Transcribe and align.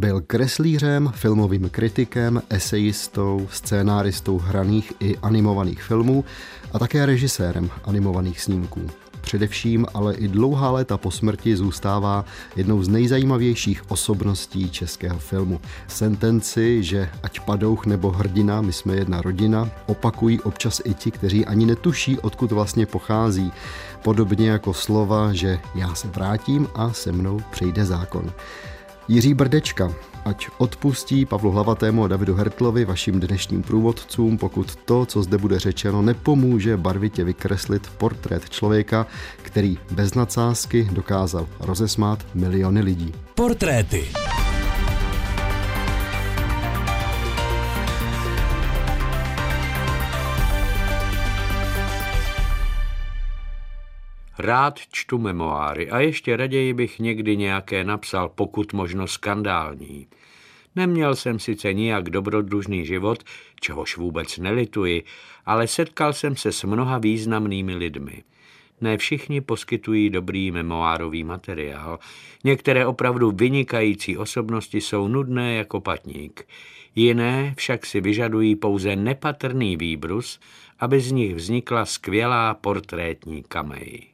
Byl 0.00 0.20
kreslířem, 0.26 1.12
filmovým 1.14 1.68
kritikem, 1.68 2.42
esejistou, 2.50 3.48
scénáristou 3.50 4.38
hraných 4.38 4.92
i 5.00 5.16
animovaných 5.16 5.82
filmů 5.82 6.24
a 6.72 6.78
také 6.78 7.06
režisérem 7.06 7.70
animovaných 7.84 8.40
snímků. 8.40 8.80
Především 9.20 9.86
ale 9.94 10.14
i 10.14 10.28
dlouhá 10.28 10.70
léta 10.70 10.98
po 10.98 11.10
smrti 11.10 11.56
zůstává 11.56 12.24
jednou 12.56 12.82
z 12.82 12.88
nejzajímavějších 12.88 13.90
osobností 13.90 14.70
českého 14.70 15.18
filmu. 15.18 15.60
Sentenci, 15.88 16.82
že 16.82 17.08
ať 17.22 17.40
padouch 17.40 17.86
nebo 17.86 18.10
hrdina, 18.10 18.60
my 18.60 18.72
jsme 18.72 18.94
jedna 18.94 19.22
rodina, 19.22 19.70
opakují 19.86 20.40
občas 20.40 20.80
i 20.84 20.94
ti, 20.94 21.10
kteří 21.10 21.46
ani 21.46 21.66
netuší, 21.66 22.18
odkud 22.18 22.52
vlastně 22.52 22.86
pochází. 22.86 23.52
Podobně 24.02 24.50
jako 24.50 24.74
slova, 24.74 25.32
že 25.32 25.58
já 25.74 25.94
se 25.94 26.08
vrátím 26.08 26.68
a 26.74 26.92
se 26.92 27.12
mnou 27.12 27.40
přejde 27.50 27.84
zákon. 27.84 28.32
Jiří 29.10 29.34
Brdečka, 29.34 29.92
ať 30.24 30.48
odpustí 30.58 31.26
Pavlu 31.26 31.50
Hlavatému 31.50 32.04
a 32.04 32.08
Davidu 32.08 32.34
Hertlovi, 32.34 32.84
vašim 32.84 33.20
dnešním 33.20 33.62
průvodcům, 33.62 34.38
pokud 34.38 34.76
to, 34.76 35.06
co 35.06 35.22
zde 35.22 35.38
bude 35.38 35.58
řečeno, 35.58 36.02
nepomůže 36.02 36.76
barvitě 36.76 37.24
vykreslit 37.24 37.90
portrét 37.98 38.50
člověka, 38.50 39.06
který 39.42 39.78
bez 39.90 40.14
nadsázky 40.14 40.88
dokázal 40.92 41.48
rozesmát 41.60 42.26
miliony 42.34 42.80
lidí. 42.80 43.14
Portréty. 43.34 44.08
Rád 54.40 54.78
čtu 54.92 55.18
memoáry 55.18 55.90
a 55.90 56.00
ještě 56.00 56.36
raději 56.36 56.74
bych 56.74 56.98
někdy 56.98 57.36
nějaké 57.36 57.84
napsal, 57.84 58.28
pokud 58.28 58.72
možno 58.72 59.06
skandální. 59.06 60.06
Neměl 60.76 61.16
jsem 61.16 61.38
sice 61.38 61.72
nijak 61.72 62.10
dobrodružný 62.10 62.86
život, 62.86 63.24
čehož 63.60 63.96
vůbec 63.96 64.38
nelituji, 64.38 65.04
ale 65.46 65.66
setkal 65.66 66.12
jsem 66.12 66.36
se 66.36 66.52
s 66.52 66.64
mnoha 66.64 66.98
významnými 66.98 67.74
lidmi. 67.74 68.22
Ne 68.80 68.98
všichni 68.98 69.40
poskytují 69.40 70.10
dobrý 70.10 70.50
memoárový 70.50 71.24
materiál. 71.24 71.98
Některé 72.44 72.86
opravdu 72.86 73.30
vynikající 73.30 74.16
osobnosti 74.16 74.80
jsou 74.80 75.08
nudné 75.08 75.54
jako 75.54 75.80
patník. 75.80 76.46
Jiné 76.94 77.54
však 77.56 77.86
si 77.86 78.00
vyžadují 78.00 78.56
pouze 78.56 78.96
nepatrný 78.96 79.76
výbrus, 79.76 80.40
aby 80.78 81.00
z 81.00 81.12
nich 81.12 81.34
vznikla 81.34 81.84
skvělá 81.84 82.54
portrétní 82.54 83.42
kamej. 83.42 84.09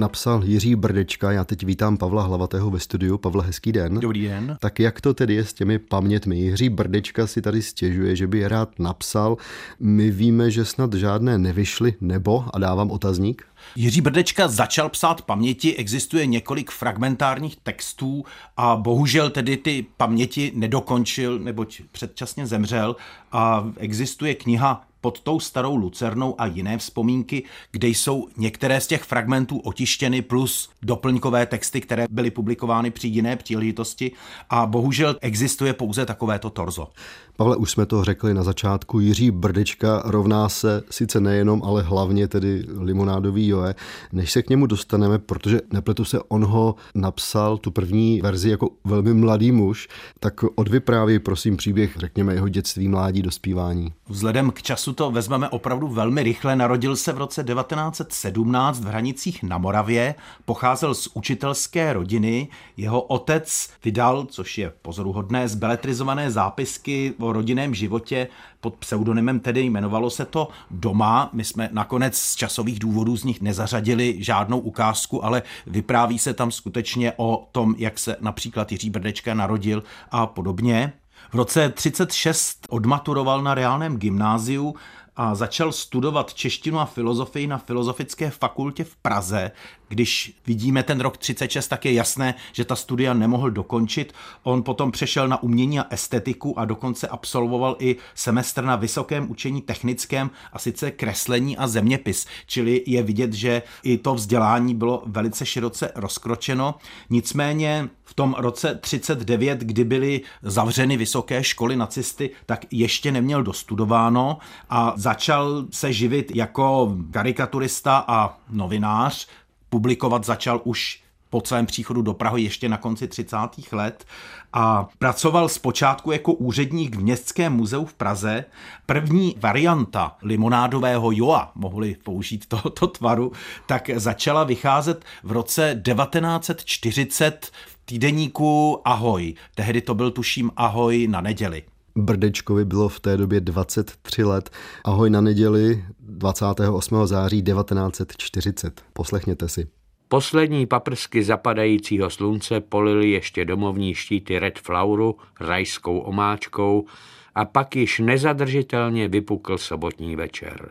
Napsal 0.00 0.44
Jiří 0.44 0.76
Brdečka. 0.76 1.32
Já 1.32 1.44
teď 1.44 1.64
vítám 1.64 1.96
Pavla 1.96 2.22
Hlavatého 2.22 2.70
ve 2.70 2.80
studiu. 2.80 3.18
Pavla, 3.18 3.42
hezký 3.42 3.72
den. 3.72 4.00
Dobrý 4.00 4.22
den. 4.22 4.56
Tak 4.60 4.80
jak 4.80 5.00
to 5.00 5.14
tedy 5.14 5.34
je 5.34 5.44
s 5.44 5.52
těmi 5.52 5.78
pamětmi? 5.78 6.38
Jiří 6.38 6.68
Brdečka 6.68 7.26
si 7.26 7.42
tady 7.42 7.62
stěžuje, 7.62 8.16
že 8.16 8.26
by 8.26 8.38
je 8.38 8.48
rád 8.48 8.78
napsal. 8.78 9.36
My 9.80 10.10
víme, 10.10 10.50
že 10.50 10.64
snad 10.64 10.94
žádné 10.94 11.38
nevyšly, 11.38 11.94
nebo, 12.00 12.44
a 12.54 12.58
dávám 12.58 12.90
otazník, 12.90 13.42
Jiří 13.76 14.00
Brdečka 14.00 14.48
začal 14.48 14.88
psát 14.88 15.22
paměti, 15.22 15.76
existuje 15.76 16.26
několik 16.26 16.70
fragmentárních 16.70 17.56
textů 17.56 18.24
a 18.56 18.76
bohužel 18.76 19.30
tedy 19.30 19.56
ty 19.56 19.86
paměti 19.96 20.52
nedokončil, 20.54 21.38
neboť 21.38 21.80
předčasně 21.92 22.46
zemřel 22.46 22.96
a 23.32 23.70
existuje 23.76 24.34
kniha 24.34 24.89
pod 25.00 25.20
tou 25.20 25.40
starou 25.40 25.76
lucernou 25.76 26.34
a 26.38 26.46
jiné 26.46 26.78
vzpomínky, 26.78 27.42
kde 27.70 27.88
jsou 27.88 28.28
některé 28.36 28.80
z 28.80 28.86
těch 28.86 29.02
fragmentů 29.02 29.58
otištěny 29.58 30.22
plus 30.22 30.70
doplňkové 30.82 31.46
texty, 31.46 31.80
které 31.80 32.06
byly 32.10 32.30
publikovány 32.30 32.90
při 32.90 33.08
jiné 33.08 33.36
příležitosti 33.36 34.12
a 34.50 34.66
bohužel 34.66 35.16
existuje 35.20 35.72
pouze 35.72 36.06
takovéto 36.06 36.50
torzo. 36.50 36.88
Pavle, 37.36 37.56
už 37.56 37.70
jsme 37.70 37.86
to 37.86 38.04
řekli 38.04 38.34
na 38.34 38.42
začátku, 38.42 39.00
Jiří 39.00 39.30
Brdečka 39.30 40.02
rovná 40.04 40.48
se 40.48 40.82
sice 40.90 41.20
nejenom, 41.20 41.62
ale 41.64 41.82
hlavně 41.82 42.28
tedy 42.28 42.64
limonádový 42.78 43.48
Joe. 43.48 43.74
Než 44.12 44.32
se 44.32 44.42
k 44.42 44.50
němu 44.50 44.66
dostaneme, 44.66 45.18
protože 45.18 45.60
nepletu 45.72 46.04
se, 46.04 46.20
on 46.28 46.44
ho 46.44 46.74
napsal 46.94 47.58
tu 47.58 47.70
první 47.70 48.20
verzi 48.20 48.50
jako 48.50 48.68
velmi 48.84 49.14
mladý 49.14 49.52
muž, 49.52 49.88
tak 50.20 50.34
odvyprávěj 50.54 51.18
prosím 51.18 51.56
příběh, 51.56 51.96
řekněme, 51.96 52.34
jeho 52.34 52.48
dětství, 52.48 52.88
mládí, 52.88 53.22
dospívání. 53.22 53.92
Vzhledem 54.08 54.50
k 54.50 54.62
času 54.62 54.89
to 54.92 55.10
vezmeme 55.10 55.48
opravdu 55.48 55.88
velmi 55.88 56.22
rychle. 56.22 56.56
Narodil 56.56 56.96
se 56.96 57.12
v 57.12 57.18
roce 57.18 57.44
1917 57.44 58.80
v 58.80 58.86
Hranicích 58.86 59.42
na 59.42 59.58
Moravě, 59.58 60.14
pocházel 60.44 60.94
z 60.94 61.08
učitelské 61.14 61.92
rodiny. 61.92 62.48
Jeho 62.76 63.02
otec 63.02 63.70
vydal, 63.84 64.24
což 64.24 64.58
je 64.58 64.72
pozoruhodné, 64.82 65.48
zbeletrizované 65.48 66.30
zápisky 66.30 67.14
o 67.18 67.32
rodinném 67.32 67.74
životě 67.74 68.28
pod 68.60 68.76
pseudonymem, 68.76 69.40
tedy 69.40 69.60
jmenovalo 69.60 70.10
se 70.10 70.24
to 70.24 70.48
Doma. 70.70 71.30
My 71.32 71.44
jsme 71.44 71.68
nakonec 71.72 72.18
z 72.18 72.36
časových 72.36 72.78
důvodů 72.78 73.16
z 73.16 73.24
nich 73.24 73.40
nezařadili 73.40 74.16
žádnou 74.18 74.58
ukázku, 74.58 75.24
ale 75.24 75.42
vypráví 75.66 76.18
se 76.18 76.34
tam 76.34 76.50
skutečně 76.50 77.12
o 77.16 77.48
tom, 77.52 77.74
jak 77.78 77.98
se 77.98 78.16
například 78.20 78.72
Jiří 78.72 78.90
Brdečka 78.90 79.34
narodil 79.34 79.82
a 80.10 80.26
podobně. 80.26 80.92
V 81.30 81.34
roce 81.34 81.68
36 81.68 82.66
odmaturoval 82.68 83.42
na 83.42 83.54
reálném 83.54 83.98
gymnáziu 83.98 84.74
a 85.22 85.34
začal 85.34 85.72
studovat 85.72 86.34
češtinu 86.34 86.80
a 86.80 86.84
filozofii 86.84 87.46
na 87.46 87.58
Filozofické 87.58 88.30
fakultě 88.30 88.84
v 88.84 88.96
Praze. 88.96 89.50
Když 89.88 90.34
vidíme 90.46 90.82
ten 90.82 91.00
rok 91.00 91.16
36, 91.16 91.68
tak 91.68 91.84
je 91.84 91.92
jasné, 91.92 92.34
že 92.52 92.64
ta 92.64 92.76
studia 92.76 93.14
nemohl 93.14 93.50
dokončit. 93.50 94.12
On 94.42 94.62
potom 94.62 94.92
přešel 94.92 95.28
na 95.28 95.42
umění 95.42 95.80
a 95.80 95.86
estetiku 95.90 96.58
a 96.58 96.64
dokonce 96.64 97.08
absolvoval 97.08 97.76
i 97.78 97.96
semestr 98.14 98.64
na 98.64 98.76
Vysokém 98.76 99.30
učení 99.30 99.62
technickém 99.62 100.30
a 100.52 100.58
sice 100.58 100.90
kreslení 100.90 101.56
a 101.56 101.66
zeměpis. 101.66 102.26
Čili 102.46 102.82
je 102.86 103.02
vidět, 103.02 103.32
že 103.32 103.62
i 103.82 103.98
to 103.98 104.14
vzdělání 104.14 104.74
bylo 104.74 105.02
velice 105.06 105.46
široce 105.46 105.92
rozkročeno. 105.94 106.74
Nicméně 107.10 107.88
v 108.04 108.14
tom 108.14 108.34
roce 108.38 108.74
39, 108.74 109.58
kdy 109.58 109.84
byly 109.84 110.20
zavřeny 110.42 110.96
vysoké 110.96 111.44
školy 111.44 111.76
nacisty, 111.76 112.30
tak 112.46 112.66
ještě 112.70 113.12
neměl 113.12 113.42
dostudováno 113.42 114.38
a 114.70 114.92
začal 115.10 115.64
se 115.70 115.92
živit 115.92 116.36
jako 116.36 116.96
karikaturista 117.10 118.04
a 118.08 118.38
novinář. 118.50 119.28
Publikovat 119.70 120.24
začal 120.24 120.60
už 120.64 121.02
po 121.30 121.40
celém 121.40 121.66
příchodu 121.66 122.02
do 122.02 122.14
Prahy 122.14 122.42
ještě 122.42 122.68
na 122.68 122.76
konci 122.76 123.08
30. 123.08 123.36
let 123.72 124.04
a 124.52 124.88
pracoval 124.98 125.48
zpočátku 125.48 126.12
jako 126.12 126.32
úředník 126.32 126.96
v 126.96 127.02
Městském 127.02 127.52
muzeu 127.52 127.84
v 127.84 127.94
Praze. 127.94 128.44
První 128.86 129.34
varianta 129.38 130.16
limonádového 130.22 131.12
joa, 131.12 131.52
mohli 131.54 131.96
použít 132.02 132.46
tohoto 132.46 132.86
tvaru, 132.86 133.32
tak 133.66 133.90
začala 133.94 134.44
vycházet 134.44 135.04
v 135.22 135.32
roce 135.32 135.82
1940 135.84 137.50
v 137.66 137.78
týdeníku 137.84 138.80
Ahoj. 138.84 139.34
Tehdy 139.54 139.80
to 139.80 139.94
byl 139.94 140.10
tuším 140.10 140.50
Ahoj 140.56 141.06
na 141.10 141.20
neděli. 141.20 141.62
Brdečkovi 141.96 142.64
bylo 142.64 142.88
v 142.88 143.00
té 143.00 143.16
době 143.16 143.40
23 143.40 144.24
let. 144.24 144.50
Ahoj 144.84 145.10
na 145.10 145.20
neděli 145.20 145.84
28. 146.00 147.06
září 147.06 147.42
1940. 147.42 148.80
Poslechněte 148.92 149.48
si. 149.48 149.66
Poslední 150.08 150.66
paprsky 150.66 151.22
zapadajícího 151.22 152.10
slunce 152.10 152.60
polily 152.60 153.10
ještě 153.10 153.44
domovní 153.44 153.94
štíty 153.94 154.38
Red 154.38 154.58
Flauru 154.58 155.16
rajskou 155.40 155.98
omáčkou 155.98 156.86
a 157.34 157.44
pak 157.44 157.76
již 157.76 157.98
nezadržitelně 157.98 159.08
vypukl 159.08 159.58
sobotní 159.58 160.16
večer. 160.16 160.70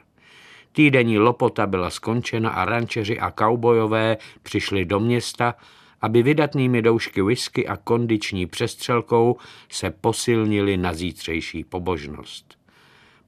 Týdenní 0.72 1.20
lopota 1.20 1.68
byla 1.68 1.90
skončena 1.90 2.50
a 2.50 2.66
rančeři 2.66 3.20
a 3.20 3.32
kaubojové 3.32 4.18
přišli 4.44 4.86
do 4.86 5.00
města, 5.00 5.56
aby 6.02 6.24
vydatnými 6.24 6.82
doušky 6.82 7.22
whisky 7.22 7.68
a 7.68 7.78
kondiční 7.78 8.46
přestřelkou 8.46 9.38
se 9.70 9.90
posilnili 9.90 10.78
na 10.78 10.94
zítřejší 10.94 11.64
pobožnost. 11.64 12.60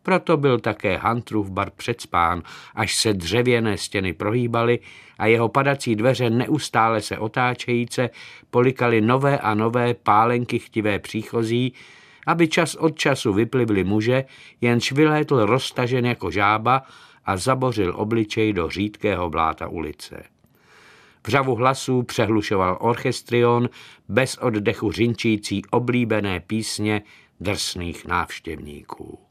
Proto 0.04 0.38
byl 0.38 0.60
také 0.60 0.98
Hunterův 0.98 1.50
bar 1.50 1.70
předspán, 1.70 2.44
až 2.76 2.96
se 2.96 3.14
dřevěné 3.14 3.78
stěny 3.78 4.14
prohýbaly 4.14 4.80
a 5.20 5.26
jeho 5.26 5.50
padací 5.50 5.96
dveře 5.96 6.30
neustále 6.30 7.02
se 7.02 7.18
otáčejíce 7.18 8.10
polikaly 8.50 9.02
nové 9.02 9.40
a 9.40 9.54
nové 9.54 9.94
pálenky 9.94 10.60
chtivé 10.60 11.00
příchozí, 11.00 11.74
aby 12.28 12.48
čas 12.48 12.76
od 12.76 13.00
času 13.00 13.34
vyplivli 13.34 13.84
muže, 13.84 14.26
jenž 14.62 14.92
vylétl 14.92 15.46
roztažen 15.46 16.06
jako 16.06 16.32
žába 16.32 16.84
a 17.26 17.38
zabořil 17.38 17.94
obličej 17.96 18.54
do 18.54 18.70
řídkého 18.70 19.30
bláta 19.30 19.68
ulice. 19.68 20.24
V 21.26 21.30
řavu 21.30 21.56
hlasů 21.56 22.04
přehlušoval 22.04 22.78
orchestrion 22.82 23.70
bez 24.10 24.38
oddechu 24.38 24.92
řinčící 24.92 25.62
oblíbené 25.72 26.40
písně 26.40 27.02
drsných 27.40 28.06
návštěvníků. 28.06 29.31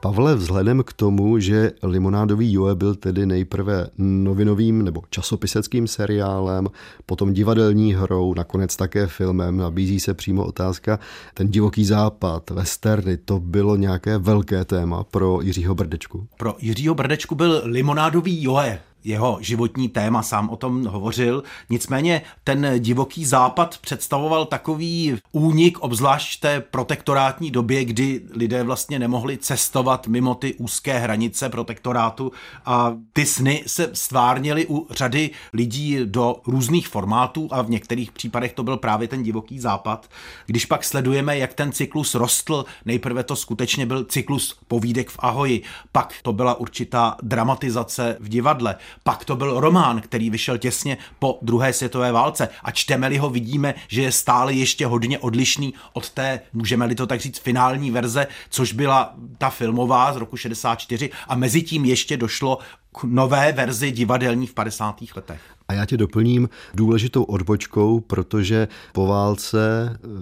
Pavle, 0.00 0.34
vzhledem 0.34 0.82
k 0.82 0.92
tomu, 0.92 1.38
že 1.38 1.72
Limonádový 1.82 2.52
Joe 2.52 2.74
byl 2.74 2.94
tedy 2.94 3.26
nejprve 3.26 3.86
novinovým 3.98 4.82
nebo 4.84 5.02
časopiseckým 5.10 5.86
seriálem, 5.86 6.68
potom 7.06 7.32
divadelní 7.32 7.94
hrou, 7.94 8.34
nakonec 8.34 8.76
také 8.76 9.06
filmem, 9.06 9.56
nabízí 9.56 10.00
se 10.00 10.14
přímo 10.14 10.44
otázka, 10.44 10.98
ten 11.34 11.48
divoký 11.48 11.84
západ, 11.84 12.50
westerny, 12.50 13.16
to 13.16 13.40
bylo 13.40 13.76
nějaké 13.76 14.18
velké 14.18 14.64
téma 14.64 15.04
pro 15.04 15.40
Jiřího 15.42 15.74
Brdečku? 15.74 16.26
Pro 16.36 16.54
Jiřího 16.58 16.94
Brdečku 16.94 17.34
byl 17.34 17.62
Limonádový 17.64 18.42
Joe 18.42 18.80
jeho 19.08 19.38
životní 19.40 19.88
téma, 19.88 20.22
sám 20.22 20.50
o 20.50 20.56
tom 20.56 20.86
hovořil. 20.86 21.42
Nicméně 21.70 22.22
ten 22.44 22.66
divoký 22.78 23.24
západ 23.24 23.78
představoval 23.78 24.44
takový 24.44 25.18
únik, 25.32 25.78
obzvlášť 25.78 26.40
té 26.40 26.60
protektorátní 26.60 27.50
době, 27.50 27.84
kdy 27.84 28.20
lidé 28.30 28.62
vlastně 28.62 28.98
nemohli 28.98 29.38
cestovat 29.38 30.06
mimo 30.06 30.34
ty 30.34 30.54
úzké 30.54 30.98
hranice 30.98 31.48
protektorátu 31.48 32.32
a 32.66 32.96
ty 33.12 33.26
sny 33.26 33.62
se 33.66 33.90
stvárnily 33.92 34.66
u 34.66 34.86
řady 34.90 35.30
lidí 35.52 35.98
do 36.04 36.36
různých 36.46 36.88
formátů 36.88 37.48
a 37.50 37.62
v 37.62 37.70
některých 37.70 38.12
případech 38.12 38.52
to 38.52 38.62
byl 38.62 38.76
právě 38.76 39.08
ten 39.08 39.22
divoký 39.22 39.60
západ. 39.60 40.10
Když 40.46 40.66
pak 40.66 40.84
sledujeme, 40.84 41.38
jak 41.38 41.54
ten 41.54 41.72
cyklus 41.72 42.14
rostl, 42.14 42.64
nejprve 42.84 43.24
to 43.24 43.36
skutečně 43.36 43.86
byl 43.86 44.04
cyklus 44.04 44.58
povídek 44.68 45.10
v 45.10 45.18
Ahoji, 45.18 45.62
pak 45.92 46.14
to 46.22 46.32
byla 46.32 46.54
určitá 46.54 47.16
dramatizace 47.22 48.16
v 48.20 48.28
divadle, 48.28 48.76
pak 49.02 49.24
to 49.24 49.36
byl 49.36 49.60
román, 49.60 50.00
který 50.00 50.30
vyšel 50.30 50.58
těsně 50.58 50.98
po 51.18 51.38
druhé 51.42 51.72
světové 51.72 52.12
válce 52.12 52.48
a 52.62 52.70
čteme-li 52.70 53.18
ho, 53.18 53.30
vidíme, 53.30 53.74
že 53.88 54.02
je 54.02 54.12
stále 54.12 54.52
ještě 54.52 54.86
hodně 54.86 55.18
odlišný 55.18 55.74
od 55.92 56.10
té, 56.10 56.40
můžeme-li 56.52 56.94
to 56.94 57.06
tak 57.06 57.20
říct, 57.20 57.38
finální 57.38 57.90
verze, 57.90 58.26
což 58.50 58.72
byla 58.72 59.14
ta 59.38 59.50
filmová 59.50 60.12
z 60.12 60.16
roku 60.16 60.36
64 60.36 61.10
a 61.28 61.34
mezi 61.34 61.62
tím 61.62 61.84
ještě 61.84 62.16
došlo 62.16 62.58
k 62.92 63.04
nové 63.04 63.52
verzi 63.52 63.90
divadelní 63.92 64.46
v 64.46 64.54
50. 64.54 64.96
letech. 65.16 65.40
A 65.68 65.72
já 65.72 65.86
tě 65.86 65.96
doplním 65.96 66.48
důležitou 66.74 67.22
odbočkou, 67.22 68.00
protože 68.00 68.68
po 68.92 69.06
válce 69.06 69.58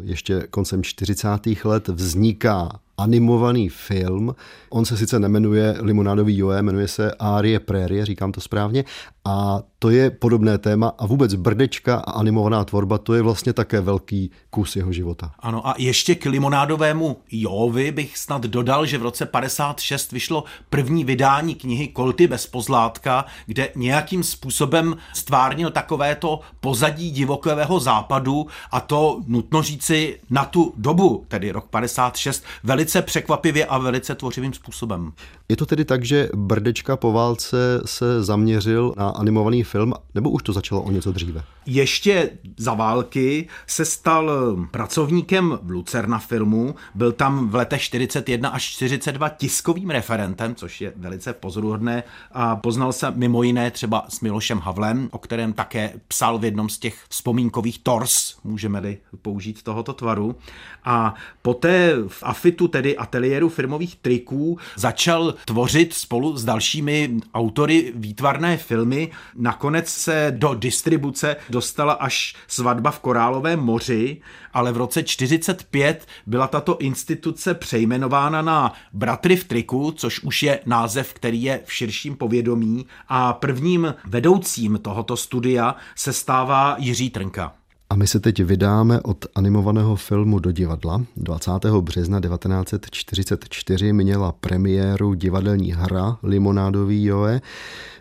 ještě 0.02 0.46
koncem 0.50 0.82
40. 0.82 1.29
let 1.64 1.88
vzniká 1.88 2.81
animovaný 2.98 3.69
film. 3.69 4.34
On 4.70 4.84
se 4.84 4.96
sice 4.96 5.19
nemenuje 5.19 5.76
Limonádový 5.81 6.38
Joe, 6.38 6.62
jmenuje 6.62 6.88
se 6.88 7.12
Arie 7.19 7.60
Prérie, 7.60 8.06
říkám 8.06 8.32
to 8.32 8.40
správně, 8.40 8.84
a 9.25 9.62
to 9.78 9.90
je 9.90 10.10
podobné 10.10 10.58
téma 10.58 10.93
a 10.98 11.06
vůbec 11.06 11.34
brdečka 11.34 11.96
a 11.96 12.10
animovaná 12.10 12.64
tvorba, 12.64 12.98
to 12.98 13.14
je 13.14 13.22
vlastně 13.22 13.52
také 13.52 13.81
velký 13.81 14.31
kus 14.50 14.76
jeho 14.76 14.93
života. 14.93 15.31
Ano 15.38 15.69
a 15.69 15.75
ještě 15.78 16.14
k 16.14 16.25
limonádovému 16.25 17.16
Jovi 17.31 17.93
bych 17.93 18.19
snad 18.19 18.43
dodal, 18.43 18.87
že 18.87 18.98
v 18.98 19.02
roce 19.02 19.26
56 19.26 20.12
vyšlo 20.12 20.44
první 20.70 21.04
vydání 21.04 21.54
knihy 21.54 21.88
Kolty 21.88 22.26
bez 22.26 22.46
pozlátka, 22.46 23.25
kde 23.46 23.69
nějakým 23.76 24.22
způsobem 24.22 24.96
stvárnil 25.14 25.70
takovéto 25.70 26.40
pozadí 26.60 27.10
divokého 27.10 27.81
západu 27.81 28.46
a 28.70 28.81
to 28.81 29.20
nutno 29.26 29.62
říci 29.62 30.20
na 30.31 30.44
tu 30.44 30.72
dobu, 30.76 31.25
tedy 31.28 31.50
rok 31.50 31.66
56, 31.69 32.44
velice 32.64 32.86
překvapivě 33.03 33.67
a 33.67 33.79
velice 33.79 34.15
tvořivým 34.15 34.53
způsobem. 34.53 35.12
Je 35.48 35.56
to 35.56 35.66
tedy 35.66 35.84
tak, 35.84 36.04
že 36.04 36.28
Brdečka 36.34 36.96
po 36.96 37.12
válce 37.12 37.82
se 37.84 38.22
zaměřil 38.22 38.94
na 38.96 39.08
animovaný 39.08 39.62
film, 39.62 39.93
nebo 40.14 40.31
už 40.31 40.43
to 40.43 40.52
začalo 40.52 40.82
o 40.82 40.90
něco 40.90 41.12
dříve? 41.12 41.43
Ještě 41.66 42.31
za 42.56 42.75
války 42.75 43.48
se 43.66 43.84
stal 43.84 44.56
pracovníkem 44.70 45.58
v 45.62 45.70
Lucerna 45.70 46.19
filmu, 46.19 46.75
byl 46.94 47.12
tam 47.12 47.48
v 47.48 47.54
letech 47.54 47.82
41 47.82 48.48
až 48.48 48.62
42 48.62 49.28
tiskovým 49.28 49.90
referentem, 49.90 50.54
což 50.54 50.81
je 50.81 50.93
velice 50.96 51.32
pozoruhodné 51.32 52.02
a 52.32 52.56
poznal 52.56 52.93
se 52.93 53.10
mimo 53.14 53.43
jiné 53.43 53.70
třeba 53.70 54.04
s 54.08 54.20
Milošem 54.20 54.58
Havlem, 54.58 55.08
o 55.12 55.19
kterém 55.19 55.52
také 55.52 55.93
psal 56.08 56.38
v 56.38 56.44
jednom 56.44 56.69
z 56.69 56.78
těch 56.78 57.04
vzpomínkových 57.08 57.78
tors, 57.78 58.37
můžeme-li 58.44 58.98
použít 59.22 59.62
tohoto 59.62 59.93
tvaru. 59.93 60.37
A 60.84 61.14
poté 61.43 61.94
v 62.08 62.22
AFITu, 62.22 62.69
tedy 62.69 62.96
ateliéru 62.96 63.48
firmových 63.48 63.96
triků, 63.96 64.58
začal 64.76 65.34
tvořit 65.44 65.94
spolu 65.94 66.37
s 66.37 66.44
dalšími 66.44 67.11
autory 67.35 67.93
výtvarné 67.94 68.56
filmy. 68.56 69.11
Nakonec 69.35 69.88
se 69.88 70.33
do 70.37 70.55
distribuce 70.55 71.37
dostala 71.50 71.93
až 71.93 72.35
svatba 72.49 72.91
v 72.91 73.00
Korálovém 73.00 73.61
moři, 73.61 74.21
ale 74.53 74.73
v 74.73 74.77
roce 74.77 75.03
45 75.03 76.06
byla 76.27 76.47
tato 76.49 76.79
instituce 76.79 77.55
přejmenována 77.55 78.43
na 78.43 78.73
Bratry 78.93 79.37
v 79.37 79.44
triku, 79.44 79.93
což 79.97 80.21
už 80.21 80.43
je 80.43 80.61
název, 80.67 81.15
který 81.15 81.43
je 81.43 81.61
v 81.65 81.73
širším 81.73 82.17
povědomí 82.17 82.87
a 83.09 83.32
prvním 83.32 83.94
vedoucím 84.05 84.79
tohoto 84.82 85.17
studia 85.17 85.77
se 85.94 86.12
stává 86.12 86.77
Jiří 86.79 87.11
Trnka. 87.11 87.53
My 87.96 88.06
se 88.06 88.20
teď 88.20 88.43
vydáme 88.43 89.00
od 89.00 89.26
animovaného 89.34 89.96
filmu 89.96 90.38
do 90.38 90.52
divadla. 90.52 91.04
20. 91.16 91.50
března 91.81 92.20
1944 92.20 93.93
měla 93.93 94.32
premiéru 94.32 95.14
divadelní 95.14 95.72
hra 95.72 96.19
Limonádový 96.22 97.04
Joe 97.04 97.40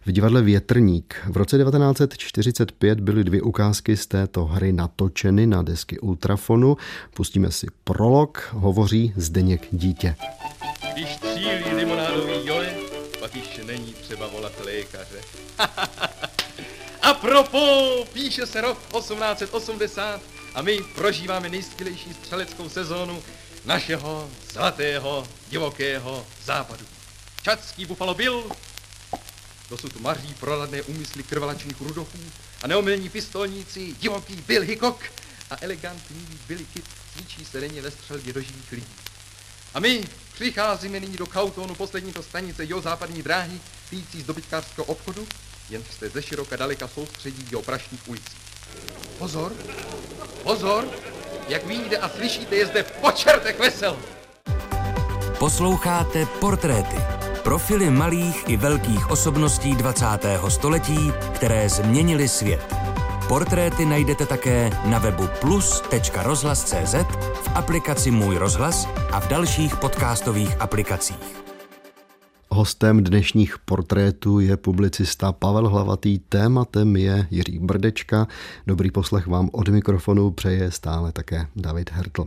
v 0.05 0.11
divadle 0.11 0.41
Větrník. 0.41 1.15
V 1.29 1.37
roce 1.37 1.57
1945 1.57 2.99
byly 2.99 3.23
dvě 3.23 3.41
ukázky 3.41 3.97
z 3.97 4.07
této 4.07 4.45
hry 4.45 4.73
natočeny 4.73 5.47
na 5.47 5.61
desky 5.61 5.99
Ultrafonu. 5.99 6.77
Pustíme 7.13 7.51
si 7.51 7.67
prolog, 7.83 8.49
hovoří 8.53 9.13
Zdeněk 9.15 9.67
Dítě. 9.71 10.15
Když 10.93 11.19
cílí 11.19 11.75
limonádový 11.75 12.33
Joe, 12.47 12.73
pak 13.19 13.35
již 13.35 13.61
není 13.67 13.93
třeba 13.93 14.27
volat 14.27 14.53
lékaře. 14.65 15.19
A 17.05 17.13
propo, 17.13 18.05
píše 18.13 18.45
se 18.45 18.61
rok 18.61 18.79
1880 18.97 20.21
a 20.55 20.61
my 20.61 20.79
prožíváme 20.95 21.49
nejskvělejší 21.49 22.13
střeleckou 22.13 22.69
sezónu 22.69 23.23
našeho 23.65 24.29
zlatého, 24.51 25.27
divokého 25.49 26.27
západu. 26.43 26.85
Čadský 27.43 27.85
Buffalo 27.85 28.13
Bill, 28.13 28.51
dosud 29.69 29.99
maří 29.99 30.33
proladné 30.39 30.81
úmysly 30.81 31.23
krvelačných 31.23 31.81
rudochů 31.81 32.19
a 32.61 32.67
neomilní 32.67 33.09
pistolníci 33.09 33.95
divoký 33.99 34.35
Bill 34.35 34.63
Hickok 34.63 35.03
a 35.51 35.57
elegantní 35.61 36.39
Billy 36.47 36.65
Kid 36.65 36.85
cvičí 37.13 37.45
se 37.45 37.61
denně 37.61 37.81
ve 37.81 37.91
střelbě 37.91 38.33
do 38.33 38.41
živých 38.41 38.71
lidí. 38.71 38.93
A 39.73 39.79
my 39.79 40.07
přicházíme 40.33 40.99
nyní 40.99 41.17
do 41.17 41.25
Kautonu, 41.25 41.75
poslední 41.75 42.13
to 42.13 42.23
stanice 42.23 42.65
jo 42.67 42.81
západní 42.81 43.23
dráhy, 43.23 43.59
týcí 43.89 44.21
z 44.21 44.25
dobytkářského 44.25 44.85
obchodu, 44.85 45.27
jen 45.69 45.83
jste 45.91 46.09
ze 46.09 46.21
široka 46.21 46.55
daleka 46.55 46.87
soustředí 46.87 47.55
o 47.55 47.61
prašných 47.61 48.09
ulicích. 48.09 48.37
Pozor, 49.17 49.51
pozor, 50.43 50.85
jak 51.47 51.65
vidíte 51.65 51.97
a 51.97 52.09
slyšíte, 52.09 52.55
je 52.55 52.65
zde 52.65 52.83
počertek 52.83 53.59
vesel. 53.59 53.97
Posloucháte 55.39 56.25
Portréty. 56.25 56.95
Profily 57.43 57.89
malých 57.89 58.49
i 58.49 58.57
velkých 58.57 59.09
osobností 59.09 59.75
20. 59.75 60.05
století, 60.49 61.11
které 61.35 61.69
změnily 61.69 62.27
svět. 62.27 62.75
Portréty 63.27 63.85
najdete 63.85 64.25
také 64.25 64.69
na 64.85 64.99
webu 64.99 65.29
plus.rozhlas.cz, 65.41 66.95
v 67.33 67.49
aplikaci 67.55 68.11
Můj 68.11 68.37
rozhlas 68.37 68.87
a 69.11 69.19
v 69.19 69.27
dalších 69.27 69.75
podcastových 69.75 70.61
aplikacích. 70.61 71.45
Hostem 72.55 73.03
dnešních 73.03 73.55
portrétů 73.65 74.39
je 74.39 74.57
publicista 74.57 75.31
Pavel 75.31 75.69
Hlavatý, 75.69 76.19
tématem 76.19 76.95
je 76.95 77.27
Jiří 77.31 77.59
Brdečka. 77.59 78.27
Dobrý 78.67 78.91
poslech 78.91 79.27
vám 79.27 79.49
od 79.51 79.67
mikrofonu 79.67 80.31
přeje 80.31 80.71
stále 80.71 81.11
také 81.11 81.47
David 81.55 81.91
Hertl. 81.91 82.25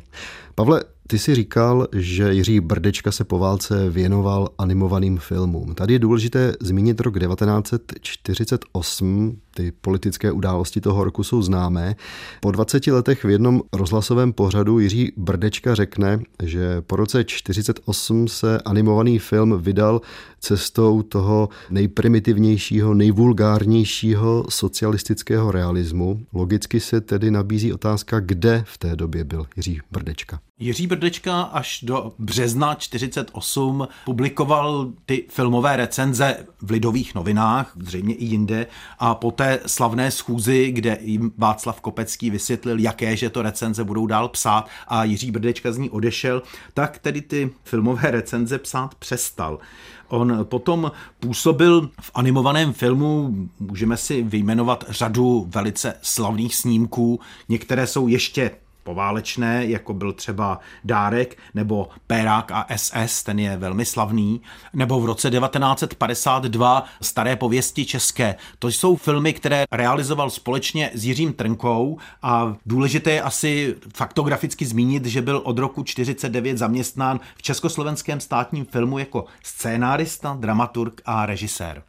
Pavle, 0.54 0.85
ty 1.10 1.18
si 1.18 1.34
říkal, 1.34 1.88
že 1.92 2.34
Jiří 2.34 2.60
Brdečka 2.60 3.12
se 3.12 3.24
po 3.24 3.38
válce 3.38 3.90
věnoval 3.90 4.48
animovaným 4.58 5.18
filmům. 5.18 5.74
Tady 5.74 5.92
je 5.92 5.98
důležité 5.98 6.52
zmínit 6.60 7.00
rok 7.00 7.18
1948, 7.18 9.38
ty 9.54 9.72
politické 9.72 10.32
události 10.32 10.80
toho 10.80 11.04
roku 11.04 11.24
jsou 11.24 11.42
známé. 11.42 11.96
Po 12.40 12.50
20 12.50 12.86
letech 12.86 13.24
v 13.24 13.30
jednom 13.30 13.62
rozhlasovém 13.72 14.32
pořadu 14.32 14.78
Jiří 14.78 15.12
Brdečka 15.16 15.74
řekne, 15.74 16.20
že 16.42 16.80
po 16.80 16.96
roce 16.96 17.24
1948 17.24 18.28
se 18.28 18.60
animovaný 18.60 19.18
film 19.18 19.62
vydal 19.62 20.00
cestou 20.40 21.02
toho 21.02 21.49
nejprimitivnějšího, 21.71 22.95
nejvulgárnějšího 22.95 24.45
socialistického 24.49 25.50
realismu. 25.50 26.21
Logicky 26.33 26.80
se 26.80 27.00
tedy 27.00 27.30
nabízí 27.30 27.73
otázka, 27.73 28.21
kde 28.21 28.64
v 28.66 28.78
té 28.78 28.97
době 28.97 29.25
byl 29.25 29.47
Jiří 29.57 29.80
Brdečka. 29.90 30.40
Jiří 30.61 30.87
Brdečka 30.87 31.42
až 31.42 31.80
do 31.83 32.12
března 32.18 32.75
48 32.75 33.88
publikoval 34.04 34.92
ty 35.07 35.25
filmové 35.28 35.76
recenze 35.76 36.37
v 36.62 36.71
Lidových 36.71 37.14
novinách, 37.14 37.73
zřejmě 37.80 38.14
i 38.14 38.25
jinde, 38.25 38.66
a 38.99 39.14
po 39.14 39.30
té 39.30 39.61
slavné 39.66 40.11
schůzi, 40.11 40.71
kde 40.73 40.99
jim 41.00 41.33
Václav 41.37 41.80
Kopecký 41.80 42.30
vysvětlil, 42.30 42.78
jaké 42.78 43.16
že 43.16 43.30
to 43.30 43.42
recenze 43.42 43.85
budou 43.85 44.07
dál 44.07 44.28
psát 44.28 44.68
a 44.88 45.04
Jiří 45.04 45.30
Brdečka 45.30 45.73
z 45.73 45.78
ní 45.78 45.90
odešel, 45.90 46.42
tak 46.75 46.99
tedy 46.99 47.21
ty 47.21 47.50
filmové 47.64 48.11
recenze 48.11 48.59
psát 48.59 48.95
přestal. 48.95 49.59
On 50.08 50.44
potom 50.44 50.92
působil 51.20 51.90
v 52.00 52.10
animovaném 52.14 52.72
filmu, 52.72 53.34
můžeme 53.60 53.96
si 53.96 54.22
vyjmenovat 54.22 54.84
řadu 54.88 55.46
velice 55.54 55.94
slavných 56.02 56.54
snímků, 56.54 57.20
některé 57.48 57.86
jsou 57.86 58.08
ještě 58.08 58.50
poválečné, 58.88 59.66
jako 59.66 59.95
byl 59.95 60.12
třeba 60.12 60.61
Dárek 60.85 61.38
nebo 61.54 61.88
Pérák 62.07 62.50
a 62.50 62.66
SS, 62.76 63.23
ten 63.23 63.38
je 63.38 63.57
velmi 63.57 63.85
slavný, 63.85 64.40
nebo 64.73 65.00
v 65.00 65.04
roce 65.04 65.30
1952 65.30 66.85
Staré 67.02 67.37
pověsti 67.37 67.85
české. 67.85 68.35
To 68.59 68.68
jsou 68.68 68.97
filmy, 68.97 69.33
které 69.33 69.64
realizoval 69.73 70.30
společně 70.30 70.90
s 70.95 71.04
Jiřím 71.04 71.33
Trnkou 71.33 71.99
a 72.23 72.57
důležité 72.66 73.11
je 73.11 73.23
asi 73.23 73.75
faktograficky 73.95 74.64
zmínit, 74.66 75.07
že 75.07 75.23
byl 75.23 75.40
od 75.45 75.59
roku 75.59 75.83
49 75.83 76.59
zaměstnán 76.59 77.21
v 77.37 77.42
Československém 77.42 78.21
státním 78.21 78.64
filmu 78.64 78.99
jako 78.99 79.25
scénárista, 79.42 80.37
dramaturg 80.40 81.00
a 81.04 81.26
režisér. 81.26 81.83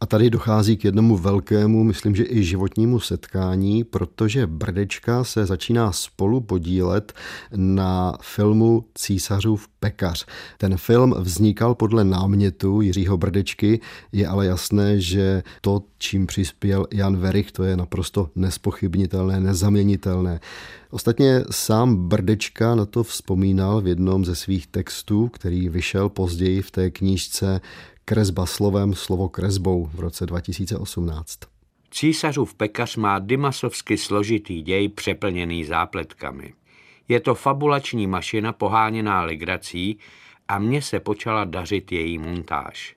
A 0.00 0.06
tady 0.06 0.30
dochází 0.30 0.76
k 0.76 0.84
jednomu 0.84 1.16
velkému, 1.16 1.84
myslím, 1.84 2.16
že 2.16 2.24
i 2.28 2.44
životnímu 2.44 3.00
setkání, 3.00 3.84
protože 3.84 4.46
Brdečka 4.46 5.24
se 5.24 5.46
začíná 5.46 5.92
spolu 5.92 6.40
podílet 6.40 7.12
na 7.56 8.18
filmu 8.22 8.84
Císařův 8.94 9.68
pekař. 9.80 10.26
Ten 10.58 10.76
film 10.76 11.14
vznikal 11.18 11.74
podle 11.74 12.04
námětu 12.04 12.80
Jiřího 12.80 13.16
Brdečky, 13.16 13.80
je 14.12 14.28
ale 14.28 14.46
jasné, 14.46 15.00
že 15.00 15.42
to, 15.60 15.82
čím 15.98 16.26
přispěl 16.26 16.86
Jan 16.92 17.16
Verich, 17.16 17.52
to 17.52 17.64
je 17.64 17.76
naprosto 17.76 18.30
nespochybnitelné, 18.34 19.40
nezaměnitelné. 19.40 20.40
Ostatně 20.90 21.44
sám 21.50 22.08
Brdečka 22.08 22.74
na 22.74 22.86
to 22.86 23.02
vzpomínal 23.04 23.80
v 23.80 23.86
jednom 23.86 24.24
ze 24.24 24.34
svých 24.34 24.66
textů, 24.66 25.28
který 25.28 25.68
vyšel 25.68 26.08
později 26.08 26.62
v 26.62 26.70
té 26.70 26.90
knížce 26.90 27.60
Kresba 28.08 28.46
slovem, 28.46 28.94
slovo 28.94 29.28
kresbou 29.28 29.90
v 29.94 30.00
roce 30.00 30.26
2018. 30.26 31.38
Císařův 31.90 32.54
pekař 32.54 32.96
má 32.96 33.18
dymasovsky 33.18 33.98
složitý 33.98 34.62
děj 34.62 34.88
přeplněný 34.88 35.64
zápletkami. 35.64 36.52
Je 37.08 37.20
to 37.20 37.34
fabulační 37.34 38.06
mašina 38.06 38.52
poháněná 38.52 39.22
legrací 39.22 39.98
a 40.48 40.58
mně 40.58 40.82
se 40.82 41.00
počala 41.00 41.44
dařit 41.44 41.92
její 41.92 42.18
montáž. 42.18 42.96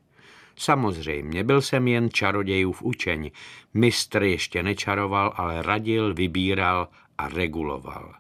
Samozřejmě, 0.56 1.44
byl 1.44 1.62
jsem 1.62 1.88
jen 1.88 2.10
čarodějův 2.10 2.84
učeň. 2.84 3.32
Mistr 3.74 4.24
ještě 4.24 4.64
nečaroval, 4.64 5.34
ale 5.36 5.62
radil, 5.62 6.14
vybíral 6.14 6.88
a 7.18 7.30
reguloval. 7.30 8.19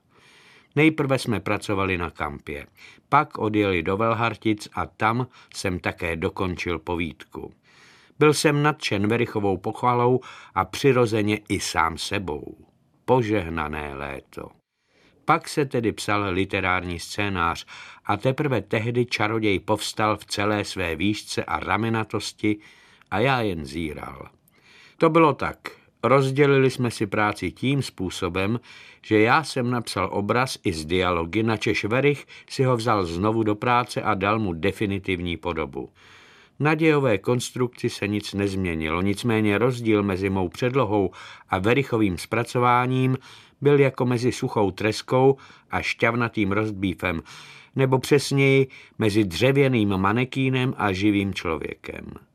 Nejprve 0.79 1.19
jsme 1.19 1.39
pracovali 1.39 1.97
na 1.97 2.09
kampě, 2.09 2.67
pak 3.09 3.37
odjeli 3.37 3.83
do 3.83 3.97
Velhartic 3.97 4.69
a 4.73 4.85
tam 4.85 5.27
jsem 5.53 5.79
také 5.79 6.15
dokončil 6.15 6.79
povídku. 6.79 7.53
Byl 8.19 8.33
jsem 8.33 8.63
nadšen 8.63 9.07
Verichovou 9.07 9.57
pochvalou 9.57 10.19
a 10.55 10.65
přirozeně 10.65 11.39
i 11.49 11.59
sám 11.59 11.97
sebou. 11.97 12.57
Požehnané 13.05 13.93
léto. 13.95 14.49
Pak 15.25 15.49
se 15.49 15.65
tedy 15.65 15.91
psal 15.91 16.25
literární 16.29 16.99
scénář 16.99 17.65
a 18.05 18.17
teprve 18.17 18.61
tehdy 18.61 19.05
čaroděj 19.05 19.59
povstal 19.59 20.17
v 20.17 20.25
celé 20.25 20.65
své 20.65 20.95
výšce 20.95 21.43
a 21.43 21.59
ramenatosti 21.59 22.57
a 23.11 23.19
já 23.19 23.41
jen 23.41 23.65
zíral. 23.65 24.29
To 24.97 25.09
bylo 25.09 25.33
tak. 25.33 25.57
Rozdělili 26.03 26.69
jsme 26.69 26.91
si 26.91 27.07
práci 27.07 27.51
tím 27.51 27.81
způsobem, 27.81 28.59
že 29.01 29.19
já 29.19 29.43
jsem 29.43 29.71
napsal 29.71 30.09
obraz 30.11 30.57
i 30.63 30.73
z 30.73 30.85
dialogy, 30.85 31.43
na 31.43 31.57
Verich 31.87 32.25
si 32.49 32.63
ho 32.63 32.77
vzal 32.77 33.05
znovu 33.05 33.43
do 33.43 33.55
práce 33.55 34.01
a 34.01 34.13
dal 34.13 34.39
mu 34.39 34.53
definitivní 34.53 35.37
podobu. 35.37 35.89
Na 36.59 36.75
dějové 36.75 37.17
konstrukci 37.17 37.89
se 37.89 38.07
nic 38.07 38.33
nezměnilo, 38.33 39.01
nicméně 39.01 39.57
rozdíl 39.57 40.03
mezi 40.03 40.29
mou 40.29 40.49
předlohou 40.49 41.11
a 41.49 41.59
Verichovým 41.59 42.17
zpracováním 42.17 43.17
byl 43.61 43.79
jako 43.79 44.05
mezi 44.05 44.31
suchou 44.31 44.71
treskou 44.71 45.37
a 45.71 45.81
šťavnatým 45.81 46.51
rostbífem, 46.51 47.21
nebo 47.75 47.99
přesněji 47.99 48.67
mezi 48.99 49.23
dřevěným 49.23 49.97
manekínem 49.97 50.73
a 50.77 50.91
živým 50.91 51.33
člověkem. 51.33 52.28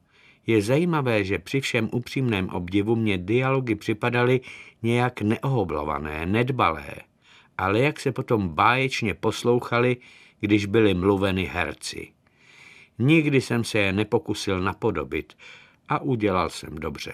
Je 0.47 0.63
zajímavé, 0.63 1.25
že 1.25 1.39
při 1.39 1.61
všem 1.61 1.89
upřímném 1.93 2.49
obdivu 2.49 2.97
mě 2.97 3.19
dialogy 3.19 3.75
připadaly 3.75 4.41
nějak 4.83 5.23
neohoblované, 5.23 6.27
nedbalé, 6.27 6.95
ale 7.59 7.81
jak 7.81 8.01
se 8.01 8.13
potom 8.13 8.49
báječně 8.49 9.15
poslouchali, 9.15 9.97
když 10.41 10.67
byly 10.67 10.95
mluveny 10.95 11.45
herci. 11.45 12.09
Nikdy 12.99 13.41
jsem 13.41 13.65
se 13.65 13.79
je 13.79 13.93
nepokusil 13.93 14.61
napodobit 14.61 15.33
a 15.89 16.03
udělal 16.03 16.51
jsem 16.51 16.75
dobře. 16.75 17.13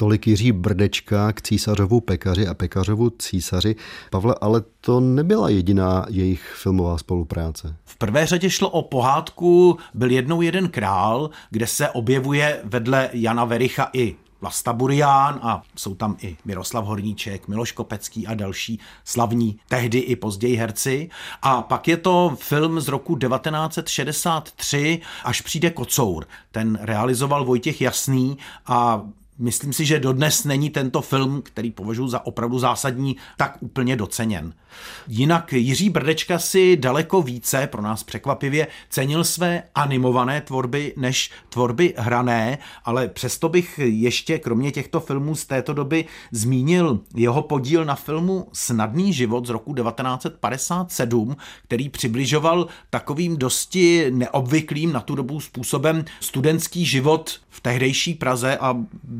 Tolik 0.00 0.26
Jiří 0.26 0.52
Brdečka 0.52 1.32
k 1.32 1.42
císařovu 1.42 2.00
pekaři 2.00 2.46
a 2.46 2.54
pekařovu 2.54 3.10
císaři. 3.10 3.76
Pavle, 4.10 4.34
ale 4.40 4.62
to 4.80 5.00
nebyla 5.00 5.48
jediná 5.48 6.06
jejich 6.08 6.54
filmová 6.62 6.98
spolupráce. 6.98 7.76
V 7.84 7.96
prvé 7.96 8.26
řadě 8.26 8.50
šlo 8.50 8.70
o 8.70 8.82
pohádku 8.82 9.78
Byl 9.94 10.10
jednou 10.10 10.42
jeden 10.42 10.68
král, 10.68 11.30
kde 11.50 11.66
se 11.66 11.90
objevuje 11.90 12.60
vedle 12.64 13.10
Jana 13.12 13.44
Vericha 13.44 13.90
i 13.92 14.16
Vlasta 14.40 14.72
Burián 14.72 15.38
a 15.42 15.62
jsou 15.76 15.94
tam 15.94 16.16
i 16.22 16.36
Miroslav 16.44 16.84
Horníček, 16.84 17.48
Miloš 17.48 17.72
Kopecký 17.72 18.26
a 18.26 18.34
další 18.34 18.80
slavní 19.04 19.58
tehdy 19.68 19.98
i 19.98 20.16
později 20.16 20.56
herci. 20.56 21.10
A 21.42 21.62
pak 21.62 21.88
je 21.88 21.96
to 21.96 22.36
film 22.40 22.80
z 22.80 22.88
roku 22.88 23.16
1963, 23.16 25.00
až 25.24 25.40
přijde 25.40 25.70
Kocour. 25.70 26.26
Ten 26.50 26.78
realizoval 26.82 27.44
Vojtěch 27.44 27.80
Jasný 27.80 28.38
a 28.66 29.02
Myslím 29.40 29.72
si, 29.72 29.84
že 29.84 30.00
dodnes 30.00 30.44
není 30.44 30.70
tento 30.70 31.00
film, 31.00 31.42
který 31.42 31.70
považuji 31.70 32.08
za 32.08 32.26
opravdu 32.26 32.58
zásadní, 32.58 33.16
tak 33.36 33.56
úplně 33.60 33.96
doceněn. 33.96 34.54
Jinak 35.08 35.52
Jiří 35.52 35.90
Brdečka 35.90 36.38
si 36.38 36.76
daleko 36.76 37.22
více, 37.22 37.66
pro 37.66 37.82
nás 37.82 38.04
překvapivě, 38.04 38.66
cenil 38.90 39.24
své 39.24 39.62
animované 39.74 40.40
tvorby 40.40 40.94
než 40.96 41.30
tvorby 41.48 41.94
hrané, 41.96 42.58
ale 42.84 43.08
přesto 43.08 43.48
bych 43.48 43.80
ještě 43.84 44.38
kromě 44.38 44.72
těchto 44.72 45.00
filmů 45.00 45.34
z 45.34 45.46
této 45.46 45.74
doby 45.74 46.04
zmínil 46.32 47.00
jeho 47.14 47.42
podíl 47.42 47.84
na 47.84 47.94
filmu 47.94 48.48
Snadný 48.52 49.12
život 49.12 49.46
z 49.46 49.50
roku 49.50 49.74
1957, 49.74 51.36
který 51.64 51.88
přibližoval 51.88 52.66
takovým 52.90 53.36
dosti 53.36 54.06
neobvyklým 54.10 54.92
na 54.92 55.00
tu 55.00 55.14
dobu 55.14 55.40
způsobem 55.40 56.04
studentský 56.20 56.86
život 56.86 57.40
v 57.50 57.60
tehdejší 57.60 58.14
Praze 58.14 58.58
a 58.58 58.76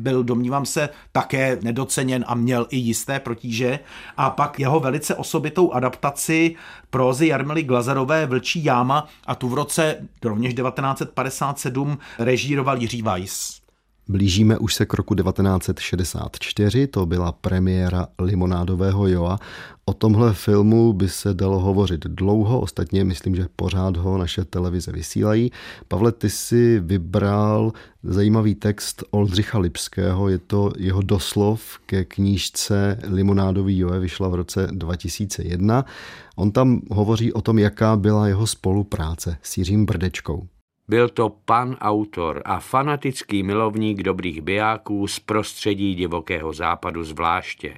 byl, 0.09 0.23
domnívám 0.23 0.65
se, 0.65 0.89
také 1.11 1.57
nedoceněn 1.61 2.25
a 2.27 2.35
měl 2.35 2.67
i 2.69 2.77
jisté 2.77 3.19
protíže. 3.19 3.79
A 4.17 4.29
pak 4.29 4.59
jeho 4.59 4.79
velice 4.79 5.15
osobitou 5.15 5.71
adaptaci 5.71 6.55
prózy 6.89 7.27
Jarmily 7.27 7.63
Glazarové 7.63 8.25
Vlčí 8.25 8.63
jáma 8.63 9.07
a 9.27 9.35
tu 9.35 9.49
v 9.49 9.53
roce 9.53 10.07
rovněž 10.23 10.53
1957 10.53 11.97
režíroval 12.19 12.77
Jiří 12.77 13.01
Weiss. 13.01 13.58
Blížíme 14.09 14.57
už 14.57 14.73
se 14.73 14.85
k 14.85 14.93
roku 14.93 15.15
1964, 15.15 16.87
to 16.87 17.05
byla 17.05 17.31
premiéra 17.31 18.07
Limonádového 18.19 19.07
Joa. 19.07 19.39
O 19.85 19.93
tomhle 19.93 20.33
filmu 20.33 20.93
by 20.93 21.09
se 21.09 21.33
dalo 21.33 21.59
hovořit 21.59 22.05
dlouho, 22.05 22.59
ostatně 22.59 23.03
myslím, 23.03 23.35
že 23.35 23.47
pořád 23.55 23.97
ho 23.97 24.17
naše 24.17 24.45
televize 24.45 24.91
vysílají. 24.91 25.51
Pavle, 25.87 26.11
ty 26.11 26.29
si 26.29 26.79
vybral 26.79 27.73
zajímavý 28.03 28.55
text 28.55 29.03
Oldřicha 29.11 29.59
Lipského, 29.59 30.29
je 30.29 30.37
to 30.37 30.71
jeho 30.77 31.01
doslov 31.01 31.79
ke 31.85 32.05
knížce 32.05 32.99
Limonádový 33.07 33.77
Joe, 33.77 33.99
vyšla 33.99 34.27
v 34.27 34.35
roce 34.35 34.67
2001. 34.71 35.85
On 36.35 36.51
tam 36.51 36.81
hovoří 36.91 37.33
o 37.33 37.41
tom, 37.41 37.59
jaká 37.59 37.95
byla 37.95 38.27
jeho 38.27 38.47
spolupráce 38.47 39.37
s 39.41 39.57
Jiřím 39.57 39.85
Brdečkou. 39.85 40.47
Byl 40.89 41.09
to 41.09 41.29
pan 41.29 41.77
autor 41.81 42.41
a 42.45 42.59
fanatický 42.59 43.43
milovník 43.43 44.03
dobrých 44.03 44.41
bijáků 44.41 45.07
z 45.07 45.19
prostředí 45.19 45.95
divokého 45.95 46.53
západu 46.53 47.03
zvláště. 47.03 47.77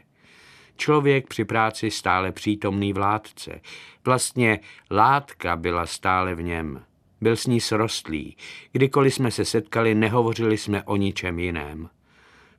Člověk 0.77 1.27
při 1.27 1.46
práci 1.46 1.91
stále 1.91 2.32
přítomný 2.32 2.94
vládce. 2.94 3.62
Vlastně 4.06 4.60
látka 4.91 5.56
byla 5.56 5.86
stále 5.86 6.36
v 6.36 6.41
něm. 6.41 6.84
Byl 7.22 7.36
s 7.36 7.48
ní 7.48 7.62
srostlý. 7.62 8.38
Kdykoliv 8.72 9.13
jsme 9.13 9.32
se 9.32 9.46
setkali, 9.46 9.96
nehovořili 9.96 10.58
jsme 10.58 10.84
o 10.84 10.96
ničem 10.96 11.39
jiném. 11.39 11.89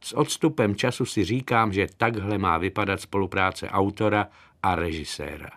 S 0.01 0.13
odstupem 0.17 0.75
času 0.75 1.05
si 1.05 1.25
říkám, 1.25 1.73
že 1.73 1.87
takhle 1.97 2.39
má 2.39 2.59
vypadat 2.59 3.01
spolupráce 3.01 3.69
autora 3.69 4.29
a 4.63 4.75
režiséra. 4.75 5.51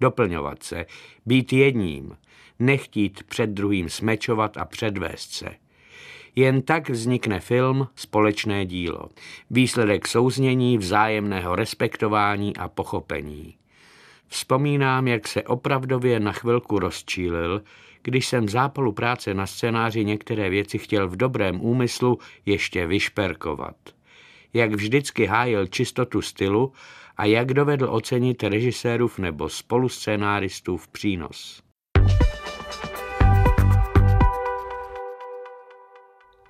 Doplňovat 0.00 0.62
se, 0.62 0.86
být 1.26 1.52
jedním, 1.52 2.16
nechtít 2.58 3.22
před 3.22 3.50
druhým 3.50 3.88
smečovat 3.88 4.56
a 4.56 4.64
předvést 4.64 5.32
se. 5.32 5.48
Jen 6.36 6.62
tak 6.62 6.90
vznikne 6.90 7.40
film, 7.40 7.88
společné 7.94 8.66
dílo. 8.66 9.08
Výsledek 9.50 10.08
souznění, 10.08 10.78
vzájemného 10.78 11.56
respektování 11.56 12.56
a 12.56 12.68
pochopení. 12.68 13.54
Vzpomínám, 14.28 15.08
jak 15.08 15.28
se 15.28 15.42
opravdově 15.42 16.20
na 16.20 16.32
chvilku 16.32 16.78
rozčílil, 16.78 17.62
když 18.02 18.26
jsem 18.26 18.46
v 18.46 18.50
zápalu 18.50 18.92
práce 18.92 19.34
na 19.34 19.46
scénáři 19.46 20.04
některé 20.04 20.50
věci 20.50 20.78
chtěl 20.78 21.08
v 21.08 21.16
dobrém 21.16 21.60
úmyslu 21.60 22.18
ještě 22.46 22.86
vyšperkovat. 22.86 23.76
Jak 24.54 24.72
vždycky 24.72 25.26
hájil 25.26 25.66
čistotu 25.66 26.22
stylu 26.22 26.72
a 27.16 27.24
jak 27.24 27.54
dovedl 27.54 27.88
ocenit 27.90 28.42
režisérův 28.42 29.18
nebo 29.18 29.48
spoluscénáristův 29.48 30.88
přínos. 30.88 31.65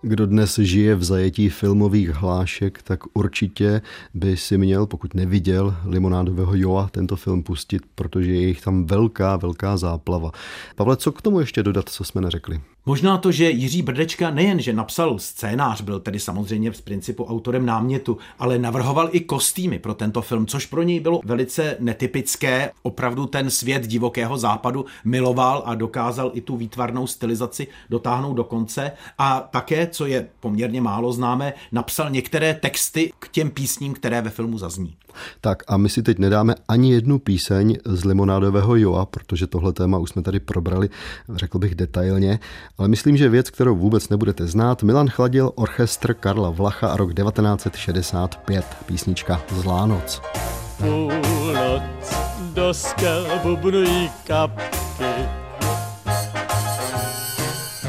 Kdo 0.06 0.26
dnes 0.26 0.58
žije 0.58 0.94
v 0.94 1.04
zajetí 1.04 1.48
filmových 1.48 2.08
hlášek, 2.08 2.82
tak 2.82 3.00
určitě 3.14 3.82
by 4.14 4.36
si 4.36 4.58
měl, 4.58 4.86
pokud 4.86 5.14
neviděl 5.14 5.76
Limonádového 5.84 6.54
Joa, 6.54 6.88
tento 6.88 7.16
film 7.16 7.42
pustit, 7.42 7.82
protože 7.94 8.32
je 8.32 8.46
jich 8.46 8.60
tam 8.60 8.86
velká, 8.86 9.36
velká 9.36 9.76
záplava. 9.76 10.30
Pavle, 10.76 10.96
co 10.96 11.12
k 11.12 11.22
tomu 11.22 11.40
ještě 11.40 11.62
dodat, 11.62 11.88
co 11.88 12.04
jsme 12.04 12.20
neřekli? 12.20 12.60
Možná 12.88 13.18
to, 13.18 13.32
že 13.32 13.50
Jiří 13.50 13.82
Brdečka 13.82 14.30
nejen, 14.30 14.60
že 14.60 14.72
napsal 14.72 15.18
scénář, 15.18 15.80
byl 15.80 16.00
tedy 16.00 16.20
samozřejmě 16.20 16.72
z 16.72 16.80
principu 16.80 17.24
autorem 17.24 17.66
námětu, 17.66 18.18
ale 18.38 18.58
navrhoval 18.58 19.08
i 19.12 19.20
kostýmy 19.20 19.78
pro 19.78 19.94
tento 19.94 20.22
film, 20.22 20.46
což 20.46 20.66
pro 20.66 20.82
něj 20.82 21.00
bylo 21.00 21.20
velice 21.24 21.76
netypické. 21.80 22.70
Opravdu 22.82 23.26
ten 23.26 23.50
svět 23.50 23.86
divokého 23.86 24.38
západu 24.38 24.84
miloval 25.04 25.62
a 25.66 25.74
dokázal 25.74 26.30
i 26.34 26.40
tu 26.40 26.56
výtvarnou 26.56 27.06
stylizaci 27.06 27.66
dotáhnout 27.90 28.34
do 28.34 28.44
konce. 28.44 28.92
A 29.18 29.48
také, 29.50 29.86
co 29.86 30.06
je 30.06 30.28
poměrně 30.40 30.80
málo 30.80 31.12
známé, 31.12 31.52
napsal 31.72 32.10
některé 32.10 32.54
texty 32.54 33.12
k 33.18 33.28
těm 33.28 33.50
písním, 33.50 33.94
které 33.94 34.22
ve 34.22 34.30
filmu 34.30 34.58
zazní. 34.58 34.96
Tak 35.40 35.62
a 35.68 35.76
my 35.76 35.88
si 35.88 36.02
teď 36.02 36.18
nedáme 36.18 36.54
ani 36.68 36.92
jednu 36.92 37.18
píseň 37.18 37.78
z 37.84 38.04
Limonádového 38.04 38.76
Joa, 38.76 39.06
protože 39.06 39.46
tohle 39.46 39.72
téma 39.72 39.98
už 39.98 40.10
jsme 40.10 40.22
tady 40.22 40.40
probrali, 40.40 40.88
řekl 41.34 41.58
bych 41.58 41.74
detailně, 41.74 42.38
ale 42.78 42.88
myslím, 42.88 43.16
že 43.16 43.28
věc, 43.28 43.50
kterou 43.50 43.76
vůbec 43.76 44.08
nebudete 44.08 44.46
znát, 44.46 44.82
Milan 44.82 45.08
chladil 45.08 45.52
orchestr 45.54 46.14
Karla 46.14 46.50
Vlacha 46.50 46.88
a 46.88 46.96
rok 46.96 47.14
1965, 47.14 48.66
písnička 48.86 49.42
Zlá 49.52 49.86
noc. 49.86 50.22
Půlnoc 50.78 51.82
do 52.54 52.74
skel 52.74 53.26
bubnují 53.42 54.10
kapky, 54.24 55.28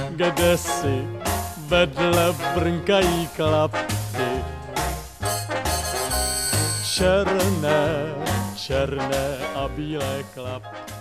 kde 0.09 0.57
si 0.57 1.07
vedle 1.67 2.35
brnkají 2.55 3.27
klapky 3.35 3.97
černé, 6.97 8.15
černé 8.55 9.37
a 9.55 9.67
bílé 9.67 10.23
klapky. 10.33 10.96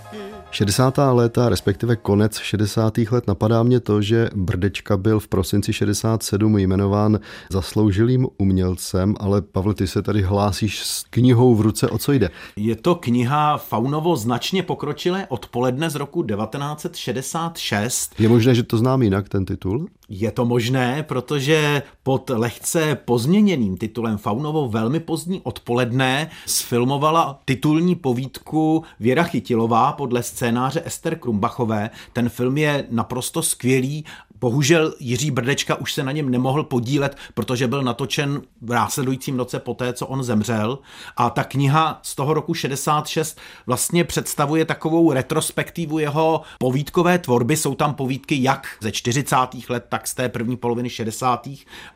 60. 0.50 0.98
léta, 1.12 1.48
respektive 1.48 1.96
konec 1.96 2.38
60. 2.38 2.98
let, 2.98 3.26
napadá 3.26 3.62
mě 3.62 3.80
to, 3.80 4.02
že 4.02 4.30
Brdečka 4.34 4.96
byl 4.96 5.20
v 5.20 5.28
prosinci 5.28 5.72
67 5.72 6.58
jmenován 6.58 7.20
zasloužilým 7.50 8.26
umělcem, 8.38 9.14
ale 9.20 9.42
Pavel, 9.42 9.74
ty 9.74 9.86
se 9.86 10.02
tady 10.02 10.22
hlásíš 10.22 10.82
s 10.82 11.04
knihou 11.10 11.54
v 11.54 11.60
ruce, 11.60 11.88
o 11.88 11.98
co 11.98 12.12
jde? 12.12 12.30
Je 12.56 12.76
to 12.76 12.94
kniha 12.94 13.56
Faunovo 13.56 14.16
značně 14.16 14.62
pokročilé 14.62 15.26
odpoledne 15.28 15.90
z 15.90 15.94
roku 15.94 16.22
1966. 16.22 18.20
Je 18.20 18.28
možné, 18.28 18.54
že 18.54 18.62
to 18.62 18.78
znám 18.78 19.02
jinak, 19.02 19.28
ten 19.28 19.44
titul? 19.44 19.86
Je 20.08 20.30
to 20.30 20.44
možné, 20.44 21.02
protože 21.02 21.82
pod 22.02 22.30
lehce 22.30 22.94
pozměněným 22.94 23.76
titulem 23.76 24.18
Faunovo 24.18 24.68
velmi 24.68 25.00
pozdní 25.00 25.40
odpoledne 25.40 26.30
sfilmovala 26.46 27.40
titulní 27.44 27.94
povídku 27.94 28.84
Věra 29.00 29.22
Chytilová 29.22 29.92
podle 29.92 30.22
scénáře 30.22 30.82
Ester 30.84 31.18
Krumbachové. 31.18 31.90
Ten 32.12 32.28
film 32.28 32.58
je 32.58 32.86
naprosto 32.90 33.42
skvělý 33.42 34.04
Bohužel 34.40 34.94
Jiří 35.00 35.30
Brdečka 35.30 35.74
už 35.74 35.92
se 35.92 36.02
na 36.02 36.12
něm 36.12 36.30
nemohl 36.30 36.64
podílet, 36.64 37.16
protože 37.34 37.68
byl 37.68 37.82
natočen 37.82 38.42
v 38.62 38.70
následujícím 38.70 39.38
roce 39.38 39.58
poté, 39.58 39.92
co 39.92 40.06
on 40.06 40.22
zemřel. 40.22 40.78
A 41.16 41.30
ta 41.30 41.44
kniha 41.44 42.00
z 42.02 42.14
toho 42.14 42.34
roku 42.34 42.54
66 42.54 43.40
vlastně 43.66 44.04
představuje 44.04 44.64
takovou 44.64 45.12
retrospektivu 45.12 45.98
jeho 45.98 46.42
povídkové 46.58 47.18
tvorby. 47.18 47.56
Jsou 47.56 47.74
tam 47.74 47.94
povídky 47.94 48.42
jak 48.42 48.66
ze 48.80 48.92
40. 48.92 49.36
let, 49.68 49.86
tak 49.88 50.06
z 50.06 50.14
té 50.14 50.28
první 50.28 50.56
poloviny 50.56 50.90
60. 50.90 51.48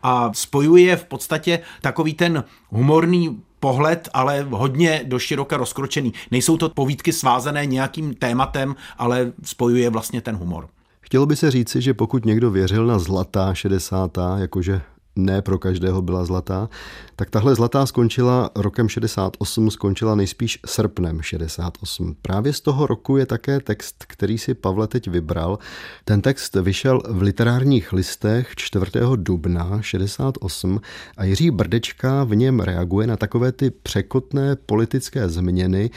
A 0.03 0.33
spojuje 0.35 0.97
v 0.97 1.05
podstatě 1.05 1.61
takový 1.81 2.15
ten 2.15 2.45
humorný 2.69 3.43
pohled, 3.61 4.09
ale 4.13 4.47
hodně 4.51 5.01
do 5.05 5.19
široka 5.19 5.57
rozkročený. 5.57 6.13
Nejsou 6.31 6.57
to 6.57 6.69
povídky 6.69 7.13
svázané 7.13 7.67
nějakým 7.67 8.15
tématem, 8.15 8.77
ale 8.99 9.33
spojuje 9.45 9.91
vlastně 9.91 10.21
ten 10.21 10.37
humor. 10.37 10.69
Chtělo 11.11 11.27
by 11.27 11.37
se 11.37 11.51
říci, 11.51 11.83
že 11.83 11.95
pokud 11.95 12.25
někdo 12.25 12.51
věřil 12.51 12.87
na 12.87 12.99
zlatá 12.99 13.55
60. 13.55 14.19
jakože 14.37 14.81
ne 15.25 15.43
pro 15.43 15.59
každého 15.59 16.03
byla 16.03 16.25
zlatá, 16.25 16.69
tak 17.17 17.31
tahle 17.31 17.55
zlatá 17.55 17.87
skončila 17.87 18.51
rokem 18.57 18.89
68, 18.89 19.71
skončila 19.71 20.15
nejspíš 20.15 20.59
srpnem 20.67 21.23
68. 21.23 22.17
Právě 22.23 22.53
z 22.53 22.61
toho 22.61 22.87
roku 22.87 23.17
je 23.17 23.27
také 23.27 23.61
text, 23.61 24.05
který 24.09 24.39
si 24.39 24.55
Pavle 24.55 24.87
teď 24.87 25.09
vybral. 25.09 25.59
Ten 26.05 26.21
text 26.21 26.57
vyšel 26.57 27.03
v 27.09 27.23
literárních 27.23 27.93
listech 27.93 28.53
4. 28.57 28.87
dubna 29.17 29.83
68 29.83 30.81
a 31.17 31.25
Jiří 31.25 31.51
Brdečka 31.51 32.25
v 32.25 32.35
něm 32.35 32.61
reaguje 32.61 33.07
na 33.07 33.17
takové 33.17 33.53
ty 33.53 33.71
překotné 33.71 34.57
politické 34.57 35.29
změny, 35.29 35.91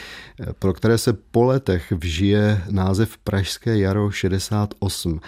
pro 0.59 0.73
které 0.73 0.97
se 0.97 1.13
po 1.13 1.43
letech 1.43 1.91
vžije 1.91 2.61
název 2.69 3.17
Pražské 3.17 3.77
jaro 3.77 4.11
68. 4.11 5.19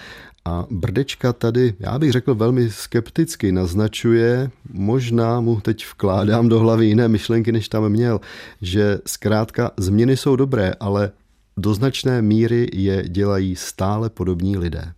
A 0.47 0.65
Brdečka 0.69 1.33
tady, 1.33 1.73
já 1.79 1.99
bych 1.99 2.11
řekl 2.11 2.35
velmi 2.35 2.69
skepticky, 2.69 3.51
naznačuje, 3.51 4.51
možná 4.73 5.41
mu 5.41 5.61
teď 5.61 5.85
vkládám 5.91 6.49
do 6.49 6.59
hlavy 6.59 6.85
jiné 6.85 7.07
myšlenky, 7.07 7.51
než 7.51 7.69
tam 7.69 7.89
měl, 7.89 8.21
že 8.61 8.99
zkrátka 9.05 9.71
změny 9.77 10.17
jsou 10.17 10.35
dobré, 10.35 10.73
ale 10.79 11.11
do 11.57 11.73
značné 11.73 12.21
míry 12.21 12.67
je 12.73 13.09
dělají 13.09 13.55
stále 13.55 14.09
podobní 14.09 14.57
lidé. 14.57 14.93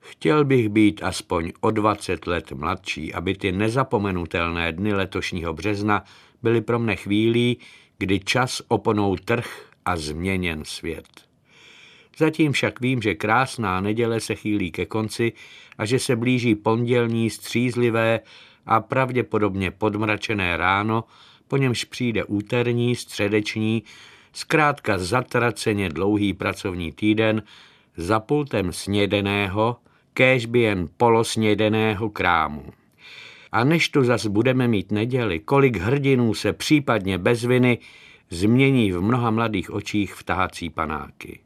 Chtěl 0.00 0.44
bych 0.44 0.68
být 0.68 1.02
aspoň 1.02 1.52
o 1.60 1.70
20 1.70 2.26
let 2.26 2.52
mladší, 2.52 3.14
aby 3.14 3.34
ty 3.34 3.52
nezapomenutelné 3.52 4.72
dny 4.72 4.94
letošního 4.94 5.52
března 5.52 6.04
byly 6.42 6.60
pro 6.60 6.78
mne 6.78 6.96
chvílí, 6.96 7.58
kdy 7.98 8.20
čas 8.20 8.62
oponou 8.68 9.16
trh 9.16 9.46
a 9.84 9.96
změněn 9.96 10.62
svět. 10.64 11.27
Zatím 12.18 12.52
však 12.52 12.80
vím, 12.80 13.02
že 13.02 13.14
krásná 13.14 13.80
neděle 13.80 14.20
se 14.20 14.34
chýlí 14.34 14.70
ke 14.70 14.86
konci 14.86 15.32
a 15.78 15.84
že 15.84 15.98
se 15.98 16.16
blíží 16.16 16.54
pondělní 16.54 17.30
střízlivé 17.30 18.20
a 18.66 18.80
pravděpodobně 18.80 19.70
podmračené 19.70 20.56
ráno, 20.56 21.04
po 21.48 21.56
němž 21.56 21.84
přijde 21.84 22.24
úterní, 22.24 22.96
středeční, 22.96 23.82
zkrátka 24.32 24.98
zatraceně 24.98 25.88
dlouhý 25.88 26.34
pracovní 26.34 26.92
týden 26.92 27.42
za 27.96 28.20
pultem 28.20 28.72
snědeného, 28.72 29.76
kéž 30.14 30.46
by 30.46 30.60
jen 30.60 30.88
polosnědeného 30.96 32.10
krámu. 32.10 32.64
A 33.52 33.64
než 33.64 33.88
tu 33.88 34.04
zas 34.04 34.26
budeme 34.26 34.68
mít 34.68 34.92
neděli, 34.92 35.38
kolik 35.38 35.76
hrdinů 35.76 36.34
se 36.34 36.52
případně 36.52 37.18
bez 37.18 37.44
viny 37.44 37.78
změní 38.30 38.92
v 38.92 39.02
mnoha 39.02 39.30
mladých 39.30 39.70
očích 39.70 40.14
v 40.14 40.22
tahací 40.22 40.70
panáky. 40.70 41.40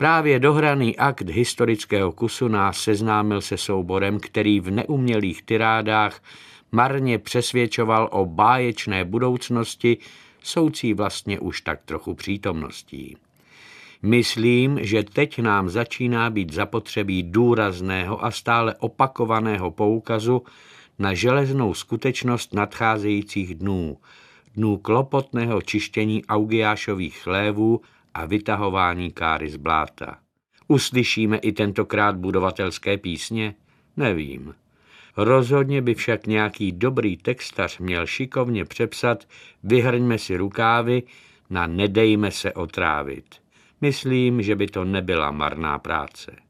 Právě 0.00 0.38
dohraný 0.38 0.96
akt 0.96 1.30
historického 1.30 2.12
kusu 2.12 2.48
nás 2.48 2.78
seznámil 2.78 3.40
se 3.40 3.56
souborem, 3.56 4.20
který 4.20 4.60
v 4.60 4.70
neumělých 4.70 5.42
tyrádách 5.42 6.22
marně 6.72 7.18
přesvědčoval 7.18 8.08
o 8.12 8.26
báječné 8.26 9.04
budoucnosti, 9.04 9.98
soucí 10.42 10.94
vlastně 10.94 11.40
už 11.40 11.60
tak 11.60 11.80
trochu 11.84 12.14
přítomností. 12.14 13.16
Myslím, 14.02 14.78
že 14.82 15.02
teď 15.02 15.38
nám 15.38 15.68
začíná 15.68 16.30
být 16.30 16.52
zapotřebí 16.52 17.22
důrazného 17.22 18.24
a 18.24 18.30
stále 18.30 18.74
opakovaného 18.74 19.70
poukazu 19.70 20.42
na 20.98 21.14
železnou 21.14 21.74
skutečnost 21.74 22.54
nadcházejících 22.54 23.54
dnů. 23.54 23.96
dnů 24.54 24.76
klopotného 24.76 25.62
čištění 25.62 26.24
augiášových 26.24 27.18
chlévů 27.18 27.80
a 28.14 28.26
vytahování 28.26 29.12
káry 29.12 29.50
z 29.50 29.56
bláta. 29.56 30.18
Uslyšíme 30.68 31.36
i 31.36 31.52
tentokrát 31.52 32.16
budovatelské 32.16 32.98
písně? 32.98 33.54
Nevím. 33.96 34.54
Rozhodně 35.16 35.82
by 35.82 35.94
však 35.94 36.26
nějaký 36.26 36.72
dobrý 36.72 37.16
textař 37.16 37.78
měl 37.78 38.06
šikovně 38.06 38.64
přepsat 38.64 39.24
Vyhrňme 39.62 40.18
si 40.18 40.36
rukávy 40.36 41.02
na 41.50 41.66
Nedejme 41.66 42.30
se 42.30 42.52
otrávit. 42.52 43.34
Myslím, 43.80 44.42
že 44.42 44.56
by 44.56 44.66
to 44.66 44.84
nebyla 44.84 45.30
marná 45.30 45.78
práce. 45.78 46.49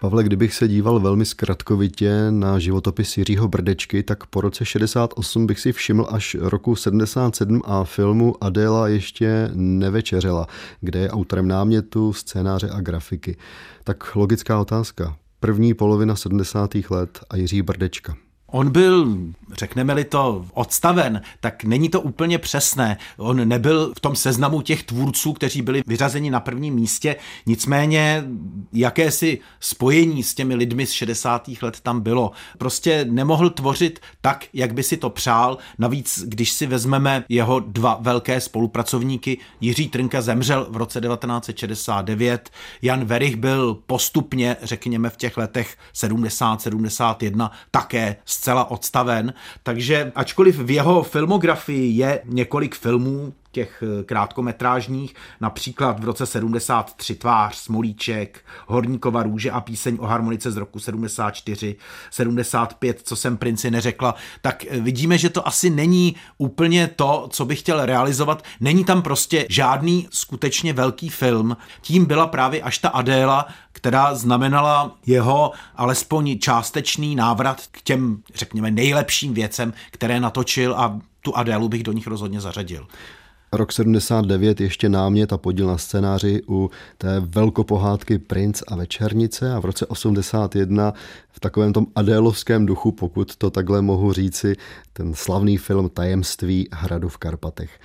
Pavle, 0.00 0.24
kdybych 0.24 0.54
se 0.54 0.68
díval 0.68 1.00
velmi 1.00 1.24
zkratkovitě 1.26 2.30
na 2.30 2.58
životopis 2.58 3.18
Jiřího 3.18 3.48
Brdečky, 3.48 4.02
tak 4.02 4.26
po 4.26 4.40
roce 4.40 4.64
68 4.64 5.46
bych 5.46 5.60
si 5.60 5.72
všiml 5.72 6.06
až 6.10 6.36
roku 6.40 6.76
77 6.76 7.62
a 7.64 7.84
filmu 7.84 8.44
Adéla 8.44 8.88
ještě 8.88 9.50
nevečeřela, 9.54 10.46
kde 10.80 10.98
je 10.98 11.10
autorem 11.10 11.48
námětu, 11.48 12.12
scénáře 12.12 12.70
a 12.70 12.80
grafiky. 12.80 13.36
Tak 13.84 14.16
logická 14.16 14.60
otázka. 14.60 15.16
První 15.40 15.74
polovina 15.74 16.16
70. 16.16 16.70
let 16.90 17.20
a 17.30 17.36
Jiří 17.36 17.62
Brdečka. 17.62 18.16
On 18.50 18.70
byl, 18.70 19.18
řekneme-li 19.52 20.04
to, 20.04 20.46
odstaven, 20.54 21.22
tak 21.40 21.64
není 21.64 21.88
to 21.88 22.00
úplně 22.00 22.38
přesné. 22.38 22.96
On 23.16 23.48
nebyl 23.48 23.92
v 23.96 24.00
tom 24.00 24.16
seznamu 24.16 24.62
těch 24.62 24.82
tvůrců, 24.82 25.32
kteří 25.32 25.62
byli 25.62 25.82
vyřazeni 25.86 26.30
na 26.30 26.40
prvním 26.40 26.74
místě, 26.74 27.16
nicméně 27.46 28.24
jakési 28.72 29.38
spojení 29.60 30.22
s 30.22 30.34
těmi 30.34 30.54
lidmi 30.54 30.86
z 30.86 30.90
60. 30.90 31.50
let 31.62 31.80
tam 31.80 32.00
bylo. 32.00 32.30
Prostě 32.58 33.06
nemohl 33.10 33.50
tvořit 33.50 34.00
tak, 34.20 34.44
jak 34.52 34.74
by 34.74 34.82
si 34.82 34.96
to 34.96 35.10
přál. 35.10 35.58
Navíc, 35.78 36.24
když 36.26 36.52
si 36.52 36.66
vezmeme 36.66 37.24
jeho 37.28 37.60
dva 37.60 37.98
velké 38.00 38.40
spolupracovníky, 38.40 39.38
Jiří 39.60 39.88
Trnka 39.88 40.20
zemřel 40.22 40.66
v 40.70 40.76
roce 40.76 41.00
1969, 41.00 42.50
Jan 42.82 43.04
Verich 43.04 43.36
byl 43.36 43.78
postupně, 43.86 44.56
řekněme 44.62 45.10
v 45.10 45.16
těch 45.16 45.36
letech 45.36 45.76
70-71, 45.94 47.50
také 47.70 48.16
zcela 48.40 48.70
odstaven, 48.70 49.34
takže 49.62 50.12
ačkoliv 50.14 50.58
v 50.58 50.70
jeho 50.70 51.02
filmografii 51.02 51.96
je 51.96 52.22
několik 52.24 52.74
filmů, 52.74 53.32
těch 53.52 53.82
eh, 53.82 54.04
krátkometrážních, 54.04 55.14
například 55.40 56.00
v 56.00 56.04
roce 56.04 56.26
73 56.26 57.14
Tvář, 57.14 57.56
Smolíček, 57.56 58.44
Horníkova 58.66 59.22
růže 59.22 59.50
a 59.50 59.60
píseň 59.60 59.96
o 60.00 60.06
harmonice 60.06 60.50
z 60.50 60.56
roku 60.56 60.78
74, 60.78 61.76
75, 62.10 63.00
co 63.04 63.16
jsem 63.16 63.36
princi 63.36 63.70
neřekla, 63.70 64.14
tak 64.42 64.64
eh, 64.68 64.80
vidíme, 64.80 65.18
že 65.18 65.30
to 65.30 65.48
asi 65.48 65.70
není 65.70 66.16
úplně 66.38 66.88
to, 66.88 67.28
co 67.30 67.44
bych 67.44 67.58
chtěl 67.58 67.86
realizovat. 67.86 68.44
Není 68.60 68.84
tam 68.84 69.02
prostě 69.02 69.46
žádný 69.48 70.08
skutečně 70.10 70.72
velký 70.72 71.08
film. 71.08 71.56
Tím 71.80 72.06
byla 72.06 72.26
právě 72.26 72.62
až 72.62 72.78
ta 72.78 72.88
Adéla, 72.88 73.46
která 73.72 74.14
znamenala 74.14 74.96
jeho 75.06 75.52
alespoň 75.76 76.38
částečný 76.38 77.16
návrat 77.16 77.60
k 77.70 77.82
těm, 77.82 78.22
řekněme, 78.34 78.70
nejlepším 78.70 79.34
věcem, 79.34 79.72
které 79.90 80.20
natočil 80.20 80.74
a 80.74 81.00
tu 81.22 81.36
Adélu 81.36 81.68
bych 81.68 81.82
do 81.82 81.92
nich 81.92 82.06
rozhodně 82.06 82.40
zařadil. 82.40 82.86
Rok 83.52 83.72
79 83.72 84.60
ještě 84.60 84.88
námět 84.88 85.32
a 85.32 85.38
podíl 85.38 85.66
na 85.66 85.78
scénáři 85.78 86.42
u 86.48 86.70
té 86.98 87.20
velkopohádky 87.20 88.18
Princ 88.18 88.62
a 88.68 88.76
Večernice 88.76 89.52
a 89.52 89.60
v 89.60 89.64
roce 89.64 89.86
81 89.86 90.94
v 91.30 91.40
takovém 91.40 91.72
tom 91.72 91.86
adélovském 91.94 92.66
duchu, 92.66 92.92
pokud 92.92 93.36
to 93.36 93.50
takhle 93.50 93.82
mohu 93.82 94.12
říci, 94.12 94.56
ten 94.92 95.14
slavný 95.14 95.56
film 95.56 95.88
Tajemství 95.88 96.68
hradu 96.72 97.08
v 97.08 97.18
Karpatech. 97.18 97.80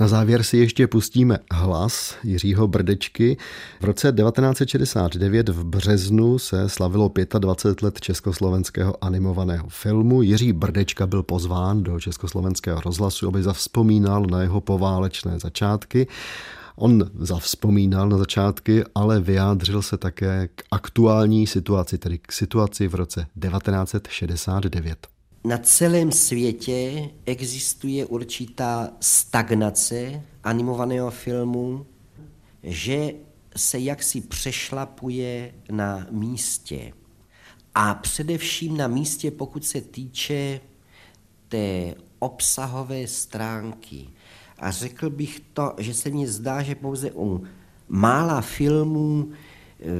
Na 0.00 0.08
závěr 0.08 0.42
si 0.42 0.56
ještě 0.56 0.86
pustíme 0.86 1.38
hlas 1.52 2.16
Jiřího 2.24 2.68
Brdečky. 2.68 3.36
V 3.80 3.84
roce 3.84 4.12
1969 4.12 5.48
v 5.48 5.64
březnu 5.64 6.38
se 6.38 6.68
slavilo 6.68 7.12
25 7.38 7.82
let 7.82 8.00
československého 8.00 9.04
animovaného 9.04 9.68
filmu. 9.68 10.22
Jiří 10.22 10.52
Brdečka 10.52 11.06
byl 11.06 11.22
pozván 11.22 11.82
do 11.82 12.00
československého 12.00 12.80
rozhlasu, 12.80 13.28
aby 13.28 13.42
zavzpomínal 13.42 14.26
na 14.26 14.42
jeho 14.42 14.60
poválečné 14.60 15.38
začátky. 15.38 16.06
On 16.76 17.10
zavzpomínal 17.18 18.08
na 18.08 18.18
začátky, 18.18 18.84
ale 18.94 19.20
vyjádřil 19.20 19.82
se 19.82 19.96
také 19.96 20.48
k 20.54 20.62
aktuální 20.70 21.46
situaci, 21.46 21.98
tedy 21.98 22.18
k 22.18 22.32
situaci 22.32 22.88
v 22.88 22.94
roce 22.94 23.26
1969 23.40 25.13
na 25.44 25.58
celém 25.58 26.12
světě 26.12 27.10
existuje 27.26 28.06
určitá 28.06 28.90
stagnace 29.00 30.22
animovaného 30.44 31.10
filmu, 31.10 31.86
že 32.62 33.12
se 33.56 33.78
jaksi 33.78 34.20
přešlapuje 34.20 35.54
na 35.70 36.06
místě. 36.10 36.92
A 37.74 37.94
především 37.94 38.76
na 38.76 38.88
místě, 38.88 39.30
pokud 39.30 39.66
se 39.66 39.80
týče 39.80 40.60
té 41.48 41.94
obsahové 42.18 43.06
stránky. 43.06 44.08
A 44.58 44.70
řekl 44.70 45.10
bych 45.10 45.40
to, 45.52 45.74
že 45.78 45.94
se 45.94 46.10
mně 46.10 46.28
zdá, 46.28 46.62
že 46.62 46.74
pouze 46.74 47.10
u 47.14 47.44
mála 47.88 48.40
filmů 48.40 49.32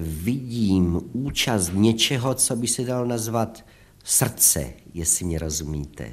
vidím 0.00 1.00
účast 1.12 1.70
něčeho, 1.74 2.34
co 2.34 2.56
by 2.56 2.68
se 2.68 2.84
dalo 2.84 3.04
nazvat 3.04 3.64
srdce, 4.04 4.72
jestli 4.94 5.24
mě 5.24 5.38
rozumíte. 5.38 6.12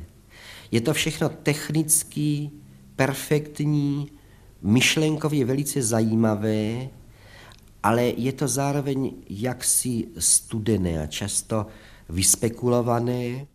Je 0.71 0.81
to 0.81 0.93
všechno 0.93 1.29
technický, 1.29 2.51
perfektní, 2.95 4.11
myšlenkově 4.61 5.45
velice 5.45 5.81
zajímavé, 5.81 6.89
ale 7.83 8.03
je 8.03 8.31
to 8.31 8.47
zároveň 8.47 9.11
jaksi 9.29 10.07
studené 10.17 11.03
a 11.03 11.07
často 11.07 11.67
vyspekulované. 12.09 13.47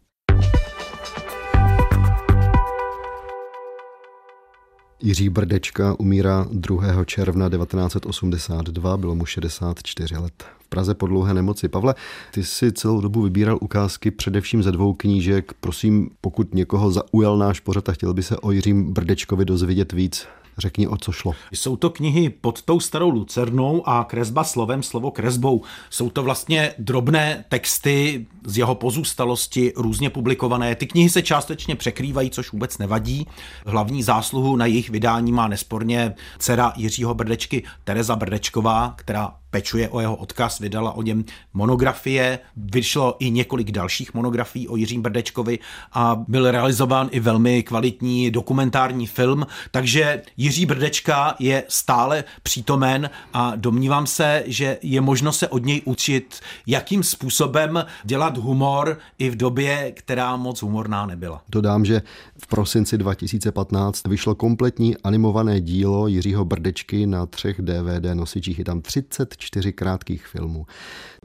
Jiří 5.06 5.28
Brdečka 5.28 5.94
umírá 5.98 6.46
2. 6.52 7.04
června 7.04 7.50
1982, 7.50 8.96
bylo 8.96 9.14
mu 9.14 9.24
64 9.24 10.16
let. 10.16 10.44
V 10.58 10.68
Praze 10.68 10.94
po 10.94 11.06
dlouhé 11.06 11.34
nemoci. 11.34 11.68
Pavle, 11.68 11.94
ty 12.32 12.44
si 12.44 12.72
celou 12.72 13.00
dobu 13.00 13.22
vybíral 13.22 13.58
ukázky 13.60 14.10
především 14.10 14.62
ze 14.62 14.72
dvou 14.72 14.92
knížek. 14.92 15.52
Prosím, 15.60 16.10
pokud 16.20 16.54
někoho 16.54 16.90
zaujal 16.90 17.38
náš 17.38 17.60
pořad 17.60 17.88
a 17.88 17.92
chtěl 17.92 18.14
by 18.14 18.22
se 18.22 18.36
o 18.36 18.50
Jiřím 18.50 18.92
Brdečkovi 18.92 19.44
dozvědět 19.44 19.92
víc, 19.92 20.26
Řekni, 20.58 20.88
o 20.88 20.96
co 20.96 21.12
šlo. 21.12 21.32
Jsou 21.52 21.76
to 21.76 21.90
knihy 21.90 22.30
pod 22.30 22.62
tou 22.62 22.80
starou 22.80 23.10
lucernou 23.10 23.88
a 23.88 24.04
kresba 24.04 24.44
slovem, 24.44 24.82
slovo 24.82 25.10
kresbou. 25.10 25.62
Jsou 25.90 26.10
to 26.10 26.22
vlastně 26.22 26.74
drobné 26.78 27.44
texty 27.48 28.26
z 28.44 28.58
jeho 28.58 28.74
pozůstalosti, 28.74 29.72
různě 29.76 30.10
publikované. 30.10 30.74
Ty 30.74 30.86
knihy 30.86 31.10
se 31.10 31.22
částečně 31.22 31.76
překrývají, 31.76 32.30
což 32.30 32.52
vůbec 32.52 32.78
nevadí. 32.78 33.26
Hlavní 33.66 34.02
zásluhu 34.02 34.56
na 34.56 34.66
jejich 34.66 34.90
vydání 34.90 35.32
má 35.32 35.48
nesporně 35.48 36.14
dcera 36.38 36.72
Jiřího 36.76 37.14
Brdečky 37.14 37.62
Tereza 37.84 38.16
Brdečková, 38.16 38.94
která 38.96 39.32
pečuje 39.56 39.88
o 39.88 40.00
jeho 40.00 40.16
odkaz, 40.16 40.58
vydala 40.58 40.92
o 40.92 41.02
něm 41.02 41.24
monografie, 41.54 42.38
vyšlo 42.56 43.16
i 43.18 43.30
několik 43.30 43.70
dalších 43.70 44.14
monografií 44.14 44.68
o 44.68 44.76
Jiřím 44.76 45.02
Brdečkovi 45.02 45.58
a 45.92 46.24
byl 46.28 46.50
realizován 46.50 47.08
i 47.10 47.20
velmi 47.20 47.62
kvalitní 47.62 48.30
dokumentární 48.30 49.06
film, 49.06 49.46
takže 49.70 50.22
Jiří 50.36 50.66
Brdečka 50.66 51.34
je 51.38 51.64
stále 51.68 52.24
přítomen 52.42 53.10
a 53.32 53.52
domnívám 53.56 54.06
se, 54.06 54.44
že 54.46 54.78
je 54.82 55.00
možno 55.00 55.32
se 55.32 55.48
od 55.48 55.64
něj 55.64 55.82
učit, 55.84 56.40
jakým 56.66 57.02
způsobem 57.02 57.84
dělat 58.04 58.36
humor 58.36 58.98
i 59.18 59.30
v 59.30 59.36
době, 59.36 59.92
která 59.92 60.36
moc 60.36 60.62
humorná 60.62 61.06
nebyla. 61.06 61.42
Dodám, 61.48 61.84
že 61.84 62.02
v 62.38 62.46
prosinci 62.46 62.98
2015 62.98 64.06
vyšlo 64.06 64.34
kompletní 64.34 64.96
animované 64.96 65.60
dílo 65.60 66.06
Jiřího 66.06 66.44
Brdečky 66.44 67.06
na 67.06 67.26
třech 67.26 67.62
DVD 67.62 68.14
nosičích. 68.14 68.58
Je 68.58 68.64
tam 68.64 68.80
34 68.80 69.72
krátkých 69.72 70.26
filmů. 70.26 70.66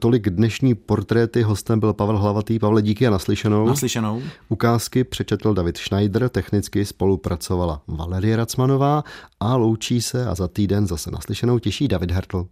Tolik 0.00 0.30
dnešní 0.30 0.74
portréty. 0.74 1.42
Hostem 1.42 1.80
byl 1.80 1.92
Pavel 1.92 2.18
Hlavatý. 2.18 2.58
Pavle, 2.58 2.82
díky 2.82 3.06
a 3.06 3.10
naslyšenou. 3.10 3.66
Naslyšenou. 3.66 4.22
Ukázky 4.48 5.04
přečetl 5.04 5.54
David 5.54 5.76
Schneider, 5.76 6.28
technicky 6.28 6.84
spolupracovala 6.84 7.82
Valerie 7.86 8.36
Racmanová 8.36 9.04
a 9.40 9.56
loučí 9.56 10.02
se 10.02 10.26
a 10.26 10.34
za 10.34 10.48
týden 10.48 10.86
zase 10.86 11.10
naslyšenou 11.10 11.58
těší 11.58 11.88
David 11.88 12.10
Hertl. 12.10 12.46